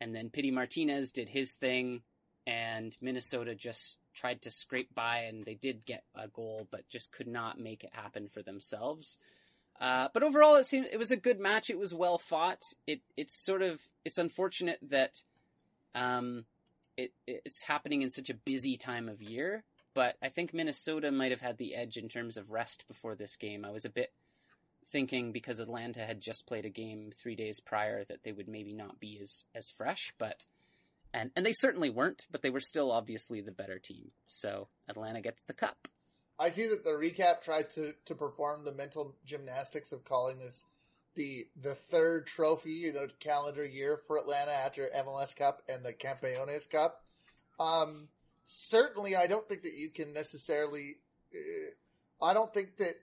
[0.00, 2.02] and then Pity Martinez did his thing,
[2.46, 7.12] and Minnesota just tried to scrape by, and they did get a goal, but just
[7.12, 9.18] could not make it happen for themselves.
[9.80, 11.68] Uh, but overall, it seemed it was a good match.
[11.68, 12.62] It was well fought.
[12.86, 15.22] It it's sort of it's unfortunate that
[15.94, 16.46] um,
[16.96, 19.64] it it's happening in such a busy time of year.
[19.92, 23.36] But I think Minnesota might have had the edge in terms of rest before this
[23.36, 23.64] game.
[23.64, 24.12] I was a bit
[24.96, 28.72] thinking because Atlanta had just played a game three days prior that they would maybe
[28.72, 30.46] not be as as fresh, but
[31.12, 34.12] and and they certainly weren't, but they were still obviously the better team.
[34.24, 35.88] So Atlanta gets the cup.
[36.38, 40.64] I see that the recap tries to to perform the mental gymnastics of calling this
[41.14, 45.92] the the third trophy, you know, calendar year for Atlanta after MLS Cup and the
[45.92, 47.02] Campeones Cup.
[47.60, 48.08] Um,
[48.46, 50.96] certainly, I don't think that you can necessarily.
[51.34, 52.94] Uh, I don't think that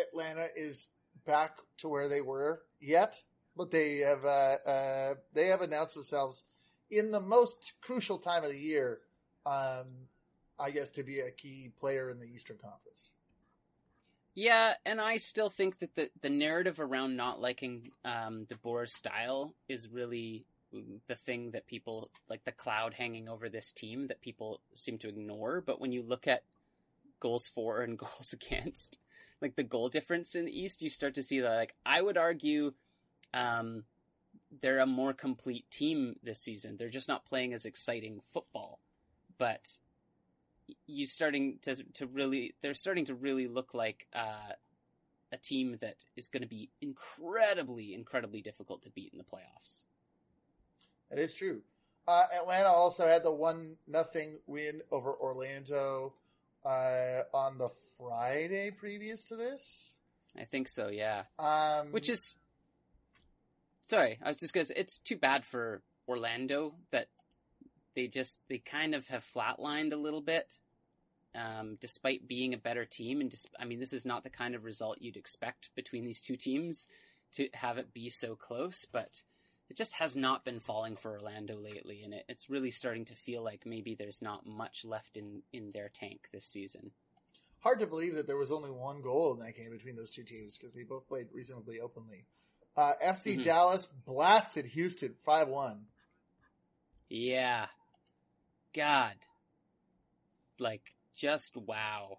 [0.00, 0.88] Atlanta is
[1.26, 3.20] back to where they were yet,
[3.56, 6.44] but they have uh, uh, they have announced themselves
[6.90, 9.00] in the most crucial time of the year.
[9.46, 9.86] Um,
[10.58, 13.12] I guess to be a key player in the Eastern Conference.
[14.34, 18.94] Yeah, and I still think that the the narrative around not liking um, De Boer's
[18.94, 20.44] style is really
[21.06, 25.08] the thing that people like the cloud hanging over this team that people seem to
[25.08, 25.60] ignore.
[25.60, 26.44] But when you look at
[27.20, 28.98] goals for and goals against,
[29.40, 31.54] like the goal difference in the East, you start to see that.
[31.54, 32.72] Like I would argue,
[33.34, 33.84] um,
[34.60, 36.76] they're a more complete team this season.
[36.76, 38.80] They're just not playing as exciting football,
[39.38, 39.78] but
[40.86, 44.52] you starting to to really they're starting to really look like uh,
[45.32, 49.84] a team that is going to be incredibly incredibly difficult to beat in the playoffs.
[51.10, 51.62] That is true.
[52.06, 56.14] Uh, Atlanta also had the one nothing win over Orlando
[56.64, 57.68] uh, on the
[57.98, 59.92] Friday previous to this.
[60.38, 60.88] I think so.
[60.88, 61.24] Yeah.
[61.38, 62.36] Um, Which is
[63.88, 67.08] sorry, I was just because it's too bad for Orlando that
[67.94, 70.58] they just they kind of have flatlined a little bit,
[71.34, 73.20] um, despite being a better team.
[73.20, 76.22] And just, I mean, this is not the kind of result you'd expect between these
[76.22, 76.86] two teams
[77.32, 79.22] to have it be so close, but
[79.68, 83.14] it just has not been falling for Orlando lately, and it, it's really starting to
[83.14, 86.92] feel like maybe there's not much left in in their tank this season.
[87.60, 90.22] Hard to believe that there was only one goal in that game between those two
[90.22, 92.24] teams because they both played reasonably openly.
[92.76, 93.42] Uh, FC mm-hmm.
[93.42, 95.86] Dallas blasted Houston five one.
[97.08, 97.66] Yeah,
[98.74, 99.14] God.
[100.60, 102.18] Like, just wow.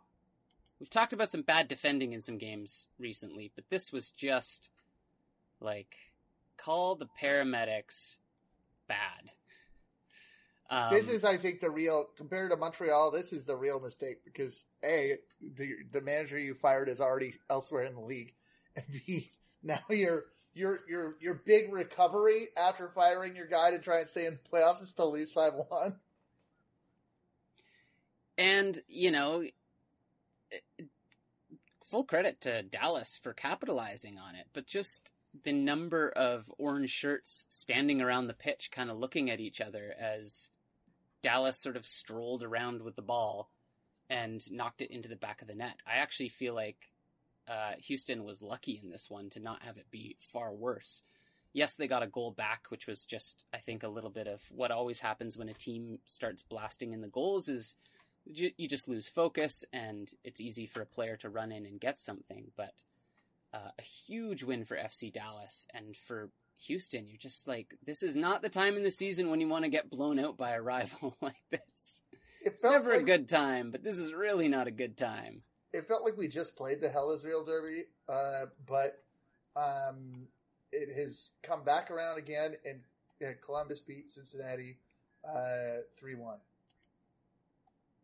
[0.79, 4.69] We've talked about some bad defending in some games recently, but this was just
[5.61, 5.95] like
[6.57, 8.17] call the paramedics
[8.87, 9.31] bad.
[10.70, 13.11] Um, this is, I think, the real compared to Montreal.
[13.11, 15.17] This is the real mistake because a
[15.55, 18.34] the the manager you fired is already elsewhere in the league,
[18.76, 19.32] and b
[19.63, 24.26] now your your your your big recovery after firing your guy to try and stay
[24.26, 25.95] in the playoffs is to lose five one.
[28.39, 29.43] And, you know,
[31.84, 35.11] full credit to Dallas for capitalizing on it, but just
[35.43, 39.93] the number of orange shirts standing around the pitch, kind of looking at each other
[39.99, 40.51] as
[41.22, 43.49] Dallas sort of strolled around with the ball
[44.09, 45.82] and knocked it into the back of the net.
[45.86, 46.89] I actually feel like
[47.47, 51.03] uh, Houston was lucky in this one to not have it be far worse.
[51.53, 54.41] Yes, they got a goal back, which was just, I think, a little bit of
[54.51, 57.76] what always happens when a team starts blasting in the goals is
[58.26, 61.97] you just lose focus and it's easy for a player to run in and get
[61.97, 62.51] something.
[62.55, 62.74] But
[63.53, 66.30] uh, a huge win for FC Dallas and for
[66.66, 67.07] Houston.
[67.07, 69.70] You're just like, this is not the time in the season when you want to
[69.70, 72.01] get blown out by a rival like this.
[72.41, 75.41] It it's never like, a good time, but this is really not a good time.
[75.74, 79.03] It felt like we just played the Hell Is Real Derby, uh, but
[79.55, 80.28] um,
[80.72, 82.80] it has come back around again, and
[83.24, 84.78] uh, Columbus beat Cincinnati
[85.28, 86.38] uh, three uh, one.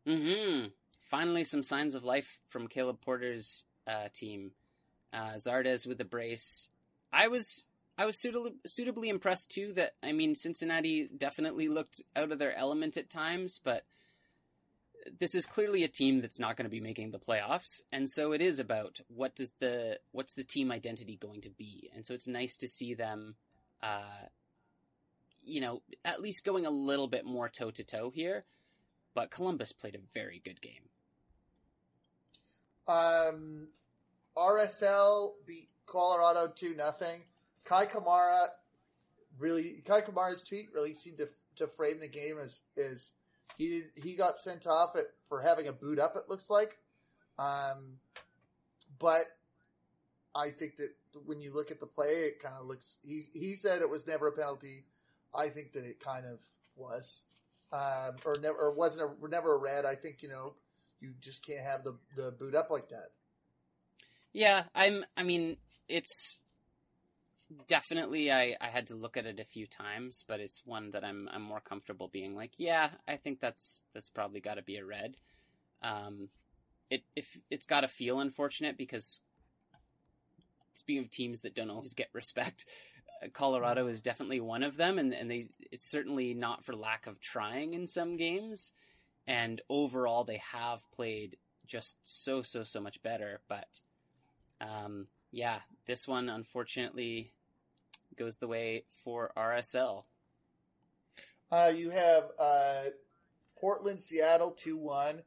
[0.07, 0.65] Hmm.
[1.01, 4.51] Finally, some signs of life from Caleb Porter's uh, team.
[5.13, 6.67] Uh, Zardes with the brace.
[7.13, 7.65] I was
[7.97, 9.73] I was suitably, suitably impressed too.
[9.73, 13.85] That I mean, Cincinnati definitely looked out of their element at times, but
[15.19, 18.31] this is clearly a team that's not going to be making the playoffs, and so
[18.31, 22.13] it is about what does the what's the team identity going to be, and so
[22.13, 23.35] it's nice to see them,
[23.81, 24.27] uh,
[25.43, 28.45] you know, at least going a little bit more toe to toe here
[29.15, 30.89] but Columbus played a very good game.
[32.87, 33.69] Um,
[34.37, 37.21] RSL beat Colorado two nothing.
[37.65, 38.47] Kei Kamara
[39.39, 43.13] really Kei Kamara's tweet really seemed to to frame the game as is
[43.57, 46.15] he he got sent off at, for having a boot up.
[46.15, 46.77] It looks like,
[47.39, 47.97] um,
[48.99, 49.25] but
[50.35, 50.89] I think that
[51.25, 52.97] when you look at the play, it kind of looks.
[53.03, 54.85] He he said it was never a penalty.
[55.33, 56.39] I think that it kind of
[56.75, 57.23] was
[57.71, 59.85] um, or never or wasn't a, never a red.
[59.85, 60.53] I think you know
[60.99, 63.09] you just can't have the the boot up like that.
[64.33, 65.05] Yeah, I'm.
[65.15, 65.57] I mean,
[65.87, 66.39] it's
[67.67, 71.03] definitely I, I had to look at it a few times, but it's one that
[71.03, 74.77] I'm I'm more comfortable being like, yeah, I think that's that's probably got to be
[74.77, 75.17] a red.
[75.81, 76.29] Um,
[76.89, 79.21] it if it's got to feel unfortunate because
[80.73, 82.65] speaking of teams that don't always get respect,
[83.23, 87.07] uh, Colorado is definitely one of them, and and they it's certainly not for lack
[87.07, 88.71] of trying in some games,
[89.27, 91.37] and overall they have played
[91.67, 93.41] just so so so much better.
[93.47, 93.81] But
[94.61, 97.33] um, yeah, this one unfortunately
[98.15, 100.05] goes the way for RSL.
[101.51, 102.83] Uh, you have uh,
[103.59, 105.21] Portland, Seattle, two one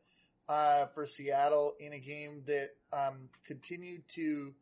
[0.48, 4.54] uh, for Seattle in a game that um, continued to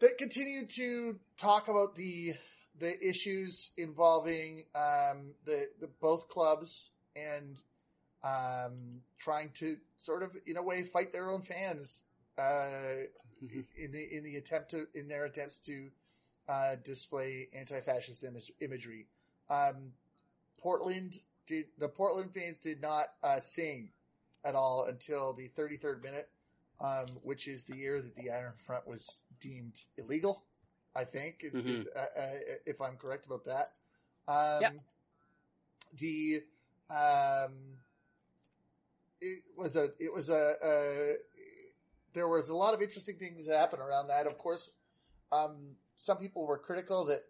[0.00, 2.34] that continued to talk about the
[2.80, 7.60] the issues involving um, the the both clubs and
[8.24, 12.02] um, trying to sort of in a way fight their own fans
[12.38, 13.04] uh,
[13.76, 15.90] in the in the attempt to in their attempts to
[16.48, 19.06] uh, display anti-fascist image, imagery.
[19.48, 19.92] Um,
[20.58, 23.90] Portland did the Portland fans did not uh, sing
[24.44, 26.28] at all until the 33rd minute,
[26.80, 30.44] um, which is the year that the Iron Front was deemed illegal.
[30.96, 31.58] I think, mm-hmm.
[31.58, 32.30] if, uh, uh,
[32.66, 33.72] if, I'm correct about that.
[34.28, 34.74] Um, yep.
[35.98, 36.42] The
[36.88, 37.52] um,
[39.20, 41.14] it was a it was a, a,
[42.14, 44.26] there was a lot of interesting things that happened around that.
[44.26, 44.70] Of course,
[45.32, 47.24] um, some people were critical that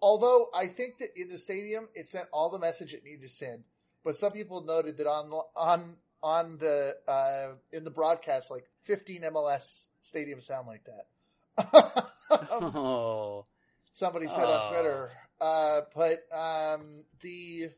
[0.00, 3.28] although I think that in the stadium it sent all the message it needed to
[3.28, 3.64] send,
[4.04, 9.22] but some people noted that on on on the uh, in the broadcast, like 15
[9.22, 12.08] MLS stadiums sound like that.
[12.30, 13.46] oh,
[13.92, 14.52] somebody said oh.
[14.52, 15.10] on Twitter.
[15.40, 17.70] Uh, but um, the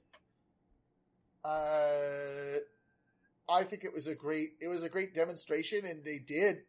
[1.45, 2.59] uh,
[3.49, 6.63] I think it was a great it was a great demonstration, and they did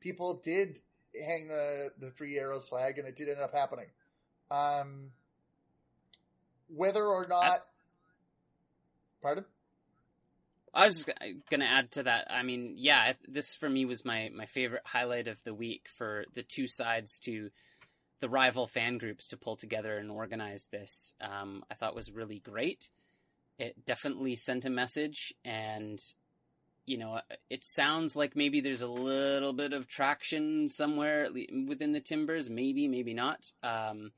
[0.00, 0.78] people did
[1.14, 3.86] hang the the three arrows flag, and it did end up happening.
[4.50, 5.10] Um,
[6.68, 7.58] whether or not, I,
[9.22, 9.44] pardon.
[10.74, 12.28] I was going to add to that.
[12.30, 16.24] I mean, yeah, this for me was my, my favorite highlight of the week for
[16.32, 17.50] the two sides to
[18.20, 21.12] the rival fan groups to pull together and organize this.
[21.20, 22.88] Um, I thought was really great.
[23.62, 26.00] It definitely sent a message, and
[26.84, 31.28] you know, it sounds like maybe there's a little bit of traction somewhere
[31.68, 32.50] within the Timbers.
[32.50, 33.52] Maybe, maybe not.
[33.62, 34.10] Um,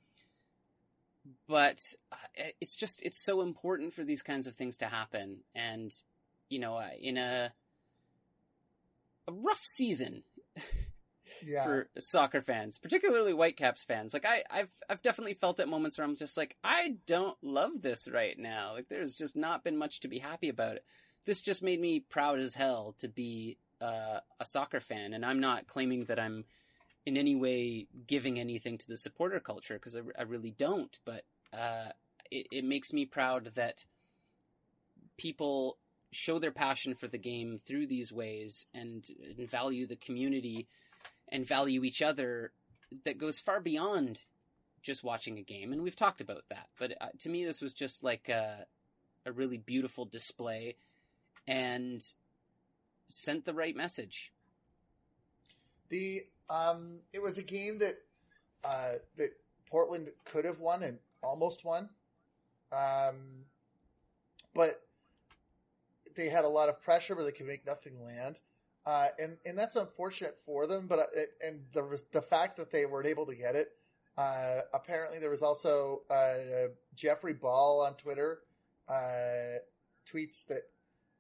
[1.47, 1.79] but
[2.11, 5.93] uh, it's just it's so important for these kinds of things to happen, and
[6.49, 7.53] you know, uh, in a
[9.29, 10.23] a rough season
[11.45, 11.65] yeah.
[11.65, 14.13] for soccer fans, particularly Whitecaps fans.
[14.13, 17.83] Like I, I've I've definitely felt at moments where I'm just like, I don't love
[17.83, 18.73] this right now.
[18.75, 20.85] Like there's just not been much to be happy about it.
[21.25, 25.41] This just made me proud as hell to be uh, a soccer fan, and I'm
[25.41, 26.45] not claiming that I'm
[27.07, 30.99] in any way giving anything to the supporter culture because I, I, really don't.
[31.05, 31.91] But uh,
[32.31, 33.85] it, it makes me proud that
[35.17, 35.77] people
[36.13, 39.07] show their passion for the game through these ways and,
[39.37, 40.69] and value the community
[41.29, 42.53] and value each other
[43.05, 44.23] that goes far beyond
[44.83, 45.73] just watching a game.
[45.73, 46.69] And we've talked about that.
[46.79, 48.67] But uh, to me, this was just like a,
[49.27, 50.77] a really beautiful display
[51.47, 52.05] and
[53.09, 54.33] sent the right message.
[55.89, 57.97] The um, it was a game that
[58.63, 59.31] uh, that
[59.67, 61.89] Portland could have won and almost won,
[62.73, 63.45] um,
[64.55, 64.83] but
[66.15, 68.41] they had a lot of pressure, but they could make nothing land.
[68.87, 70.87] Uh, and and that's unfortunate for them.
[70.87, 73.69] But uh, and the the fact that they weren't able to get it.
[74.17, 78.41] Uh, apparently, there was also uh, Jeffrey Ball on Twitter
[78.89, 79.59] uh,
[80.07, 80.63] tweets that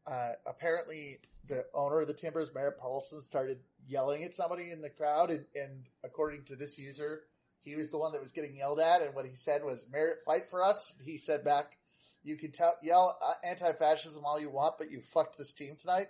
[0.06, 4.90] uh, apparently the owner of the Timbers, Merritt Paulson, started yelling at somebody in the
[4.90, 7.22] crowd, and, and according to this user,
[7.62, 10.18] he was the one that was getting yelled at, and what he said was, "Merritt,
[10.24, 11.78] fight for us." He said back,
[12.22, 16.08] "You can tell, yell anti-fascism all you want, but you fucked this team tonight."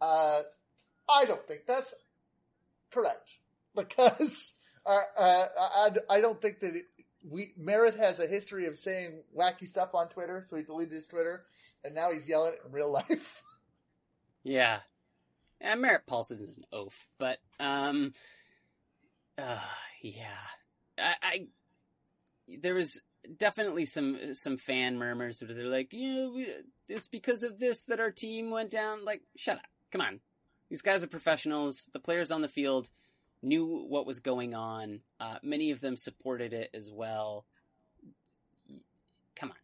[0.00, 0.42] Uh,
[1.10, 1.94] I don't think that's
[2.90, 3.38] correct
[3.74, 4.52] because
[4.86, 6.84] uh, uh, I, I don't think that it,
[7.28, 11.06] we Merritt has a history of saying wacky stuff on Twitter, so he deleted his
[11.06, 11.44] Twitter,
[11.84, 13.42] and now he's yelling it in real life.
[14.42, 14.80] yeah,
[15.60, 18.12] and Merritt Paulson is an oaf, but um,
[19.36, 19.58] uh,
[20.02, 20.38] yeah,
[20.98, 21.46] I, I
[22.48, 23.00] there was
[23.36, 26.44] definitely some some fan murmurs where they're like, you know,
[26.88, 29.04] it's because of this that our team went down.
[29.04, 30.20] Like, shut up, come on,
[30.70, 31.90] these guys are professionals.
[31.92, 32.88] The players on the field
[33.42, 35.00] knew what was going on.
[35.18, 37.44] Uh, many of them supported it as well.
[39.36, 39.56] Come on,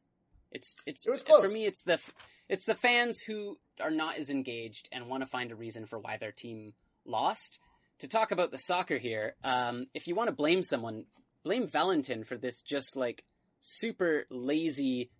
[0.50, 1.64] it's it's it for me.
[1.64, 2.00] It's the
[2.48, 5.98] it's the fans who are not as engaged and want to find a reason for
[5.98, 7.61] why their team lost.
[8.00, 11.07] To talk about the soccer here, um, if you want to blame someone,
[11.42, 13.24] blame Valentin for this just like
[13.61, 15.11] super lazy,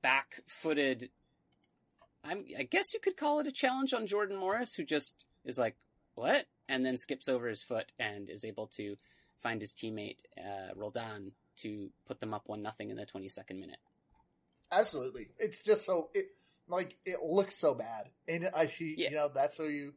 [0.00, 1.10] back-footed
[2.24, 5.58] I'm, I guess you could call it a challenge on Jordan Morris, who just is
[5.58, 5.76] like,
[6.14, 6.46] "What?
[6.68, 8.96] and then skips over his foot and is able to
[9.40, 13.78] find his teammate uh, Roldan to put them up one nothing in the 22nd minute.
[14.72, 16.28] Absolutely, it's just so it
[16.66, 19.10] like it looks so bad, and I see yeah.
[19.10, 19.92] you know that's who you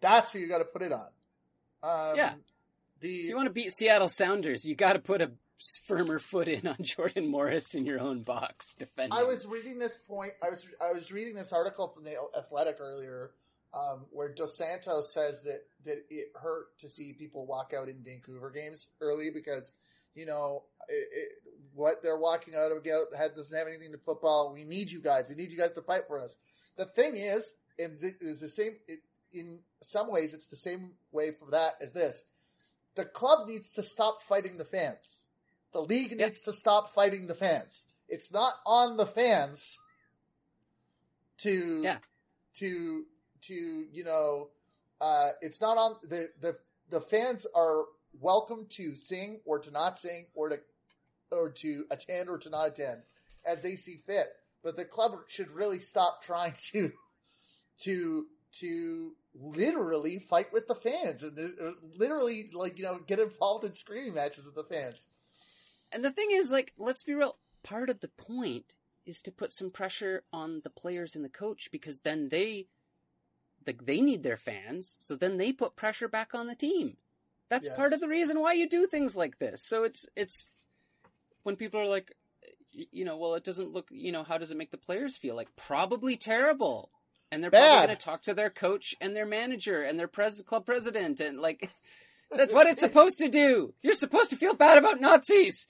[0.00, 1.08] that's who you got to put it on.
[1.82, 2.34] Um, yeah,
[3.00, 5.32] the if you want to beat Seattle Sounders, you got to put a
[5.84, 9.18] firmer foot in on Jordan Morris in your own box defending.
[9.18, 10.32] I was reading this point.
[10.42, 13.30] I was I was reading this article from the Athletic earlier,
[13.72, 18.02] um, where Dos Santos says that that it hurt to see people walk out in
[18.02, 19.72] Vancouver games early because
[20.14, 21.32] you know it, it,
[21.74, 24.52] what they're walking out of doesn't have anything to football.
[24.52, 25.28] We need you guys.
[25.28, 26.36] We need you guys to fight for us.
[26.76, 28.76] The thing is, and it is the same.
[28.88, 29.00] It,
[29.32, 32.24] in some ways, it's the same way for that as this.
[32.94, 35.22] The club needs to stop fighting the fans.
[35.74, 36.20] The league yep.
[36.20, 37.84] needs to stop fighting the fans.
[38.08, 39.76] It's not on the fans
[41.38, 41.96] to yeah.
[42.54, 43.04] to
[43.42, 43.54] to
[43.92, 44.50] you know
[45.00, 46.56] uh, it's not on the the
[46.90, 47.86] the fans are
[48.20, 50.58] welcome to sing or to not sing or to
[51.32, 53.02] or to attend or to not attend
[53.44, 54.28] as they see fit.
[54.62, 56.92] But the club should really stop trying to
[57.80, 58.26] to
[58.60, 63.74] to literally fight with the fans and uh, literally like you know get involved in
[63.74, 65.08] screaming matches with the fans.
[65.94, 67.38] And the thing is, like, let's be real.
[67.62, 68.74] Part of the point
[69.06, 72.66] is to put some pressure on the players and the coach because then they,
[73.66, 74.98] like, they need their fans.
[75.00, 76.96] So then they put pressure back on the team.
[77.48, 77.76] That's yes.
[77.76, 79.64] part of the reason why you do things like this.
[79.64, 80.50] So it's it's
[81.42, 82.12] when people are like,
[82.72, 85.36] you know, well, it doesn't look, you know, how does it make the players feel?
[85.36, 86.90] Like probably terrible
[87.30, 87.60] and they're Bad.
[87.60, 91.20] probably going to talk to their coach and their manager and their pres- club president
[91.20, 91.70] and like
[92.30, 93.74] that's what it's supposed to do.
[93.82, 95.68] You're supposed to feel bad about Nazis.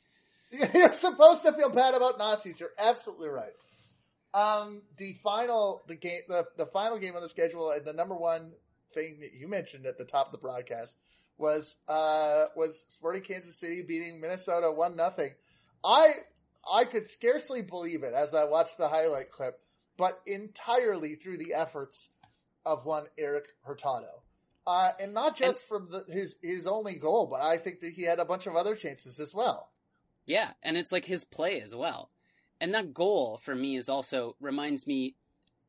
[0.74, 2.60] You're supposed to feel bad about Nazis.
[2.60, 3.52] You're absolutely right.
[4.32, 8.16] Um, the final the game the, the final game on the schedule and the number
[8.16, 8.52] one
[8.92, 10.96] thing that you mentioned at the top of the broadcast
[11.38, 15.30] was uh was Sporting Kansas City beating Minnesota one nothing.
[15.84, 16.12] I
[16.72, 19.60] I could scarcely believe it as I watched the highlight clip
[19.96, 22.08] but entirely through the efforts
[22.66, 24.22] of one Erik Hurtado.
[24.66, 27.92] Uh, and not just and, from the, his his only goal, but I think that
[27.92, 29.68] he had a bunch of other chances as well.
[30.26, 32.10] Yeah, and it's like his play as well.
[32.60, 35.14] And that goal for me is also reminds me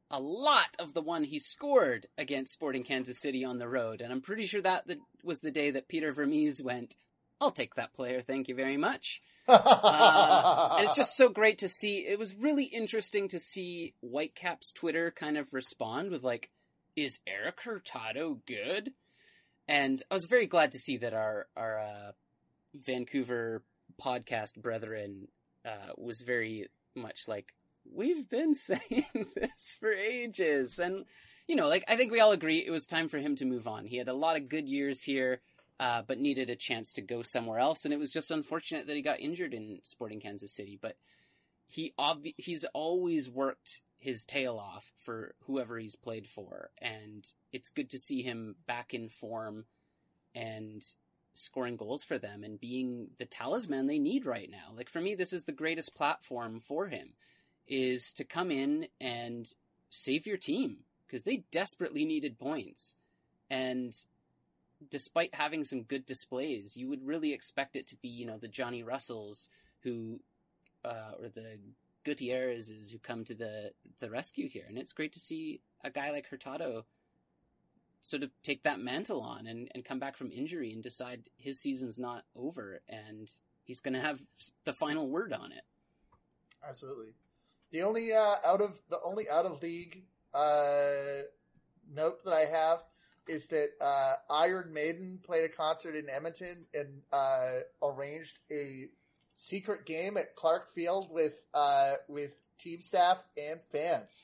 [0.09, 4.01] a lot of the one he scored against Sporting Kansas City on the road.
[4.01, 4.85] And I'm pretty sure that
[5.23, 6.95] was the day that Peter Vermes went,
[7.41, 11.69] I'll take that player, thank you very much uh, and it's just so great to
[11.69, 11.99] see.
[11.99, 16.49] It was really interesting to see Whitecaps Twitter kind of respond with like,
[16.95, 18.93] "Is Erik Hurtado good?"
[19.67, 22.11] And I was very glad to see that our our uh,
[22.73, 23.61] Vancouver
[24.01, 25.27] podcast brethren
[25.65, 27.53] uh, was very much like,
[27.91, 31.05] "We've been saying this for ages," and
[31.47, 33.67] you know, like I think we all agree it was time for him to move
[33.67, 33.85] on.
[33.85, 35.41] He had a lot of good years here
[35.79, 37.85] uh, but needed a chance to go somewhere else.
[37.85, 40.77] And it was just unfortunate that he got injured in Sporting Kansas City.
[40.81, 40.95] But
[41.67, 47.69] he obvi- he's always worked his tail off for whoever he's played for, and it's
[47.69, 49.65] good to see him back in form
[50.35, 50.85] and
[51.35, 54.73] scoring goals for them and being the talisman they need right now.
[54.75, 57.09] Like for me, this is the greatest platform for him
[57.67, 59.53] is to come in and
[59.89, 62.95] save your team because they desperately needed points.
[63.49, 63.93] And
[64.89, 68.47] despite having some good displays, you would really expect it to be, you know, the
[68.47, 69.49] Johnny Russells
[69.83, 70.21] who,
[70.83, 71.59] uh, or the
[72.03, 76.11] Gutierrez's who come to the the rescue here, and it's great to see a guy
[76.11, 76.85] like Hurtado
[78.05, 81.59] sort of take that mantle on and, and come back from injury and decide his
[81.59, 83.31] season's not over and
[83.63, 84.19] he's going to have
[84.63, 85.63] the final word on it.
[86.67, 87.13] Absolutely.
[87.71, 90.03] The only uh, out of the only out of league
[90.35, 91.23] uh,
[91.91, 92.83] note that I have
[93.27, 98.85] is that uh, Iron Maiden played a concert in Edmonton and uh, arranged a
[99.33, 104.23] secret game at Clarke Field with uh, with team staff and fans.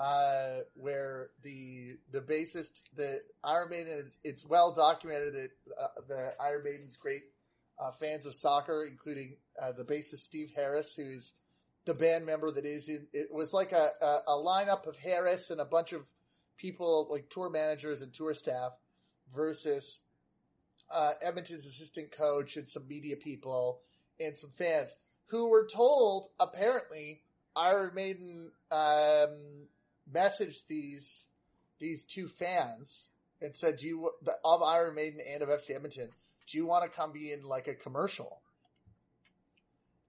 [0.00, 6.32] Uh, where the the bassist, the Iron Maiden, is, it's well documented that uh, the
[6.40, 7.24] Iron Maiden's great
[7.78, 9.36] uh, fans of soccer, including
[9.76, 11.34] the bassist Steve Harris, who's
[11.84, 13.06] the band member that is in.
[13.12, 16.06] It was like a, a, a lineup of Harris and a bunch of
[16.56, 18.72] people like tour managers and tour staff
[19.34, 20.02] versus
[20.92, 23.80] uh, Edmonton's assistant coach and some media people
[24.18, 24.94] and some fans
[25.26, 27.22] who were told apparently
[27.56, 29.68] Iron Maiden um,
[30.12, 31.26] messaged these
[31.78, 34.10] these two fans and said, "Do you
[34.44, 36.10] of Iron Maiden and of FC Edmonton?
[36.46, 38.42] Do you want to come be in like a commercial?"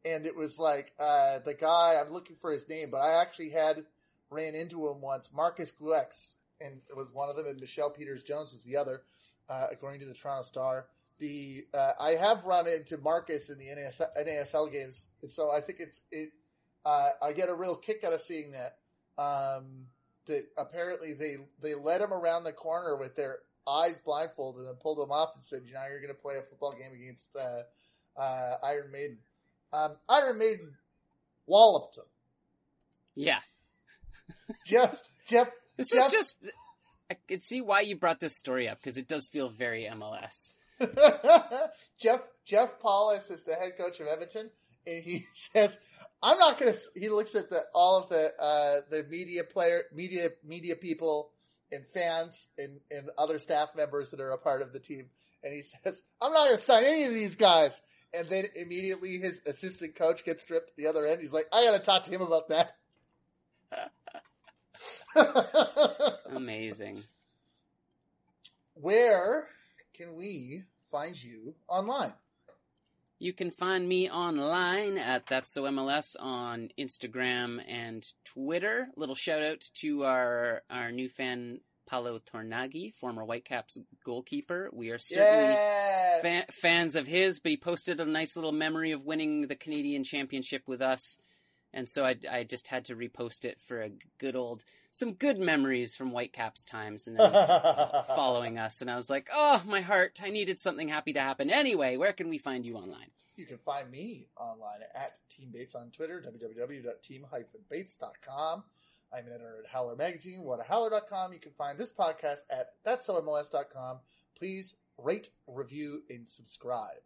[0.04, 3.50] And it was like uh, the guy I'm looking for his name, but I actually
[3.50, 3.86] had
[4.30, 8.24] ran into him once, Marcus Gluex, and it was one of them, and Michelle Peters
[8.24, 9.04] Jones was the other.
[9.52, 10.88] uh, according to the Toronto Star.
[11.20, 15.62] The uh, I have run into Marcus in the NASL, NASL games, and so I
[15.62, 16.30] think it's it.
[16.84, 18.78] Uh, I get a real kick out of seeing that.
[19.22, 19.86] Um,
[20.26, 25.00] that apparently they they led him around the corner with their eyes blindfolded and pulled
[25.00, 27.64] him off and said, "You know, you're going to play a football game against uh,
[28.20, 29.18] uh, Iron Maiden."
[29.74, 30.74] Um, Iron Maiden
[31.46, 32.04] walloped him.
[33.16, 33.40] Yeah,
[34.66, 35.02] Jeff.
[35.28, 35.50] Jeff.
[35.78, 36.38] This Jeff, is just.
[37.10, 40.52] I could see why you brought this story up because it does feel very MLS.
[42.00, 44.50] Jeff Jeff Paulus is the head coach of Edmonton,
[44.88, 45.78] and he says,
[46.22, 49.84] "I'm not going to." He looks at the all of the uh, the media player,
[49.94, 51.32] media media people,
[51.72, 55.10] and fans, and and other staff members that are a part of the team,
[55.44, 57.80] and he says, "I'm not going to sign any of these guys."
[58.14, 61.22] And then immediately his assistant coach gets stripped at the other end.
[61.22, 62.76] He's like, "I got to talk to him about that."
[66.36, 67.04] Amazing.
[68.74, 69.48] Where
[69.94, 72.14] can we find you online?
[73.22, 78.88] You can find me online at That's So MLS on Instagram and Twitter.
[78.96, 84.72] Little shout out to our our new fan Paolo Tornaghi, former Whitecaps goalkeeper.
[84.74, 85.54] We are certainly
[86.24, 90.04] fa- fans of his, but he posted a nice little memory of winning the Canadian
[90.04, 91.20] Championship with us.
[91.72, 95.40] And so I, I just had to repost it for a good old, some good
[95.40, 97.08] memories from Whitecaps times.
[97.08, 97.32] And then
[98.16, 98.82] following us.
[98.82, 101.50] And I was like, oh, my heart, I needed something happy to happen.
[101.50, 103.08] Anyway, where can we find you online?
[103.36, 108.64] You can find me online at Team Bates on Twitter, www.team-bates.com.
[109.14, 111.34] I'm an editor at Howler Magazine, whatahowler.com.
[111.34, 114.00] You can find this podcast at that'somls.com.
[114.38, 117.02] Please rate, review, and subscribe.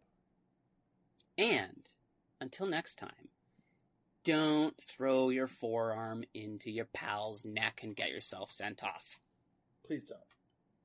[1.38, 1.88] And
[2.40, 3.28] until next time,
[4.26, 9.20] don't throw your forearm into your pal's neck and get yourself sent off.
[9.86, 10.20] Please don't.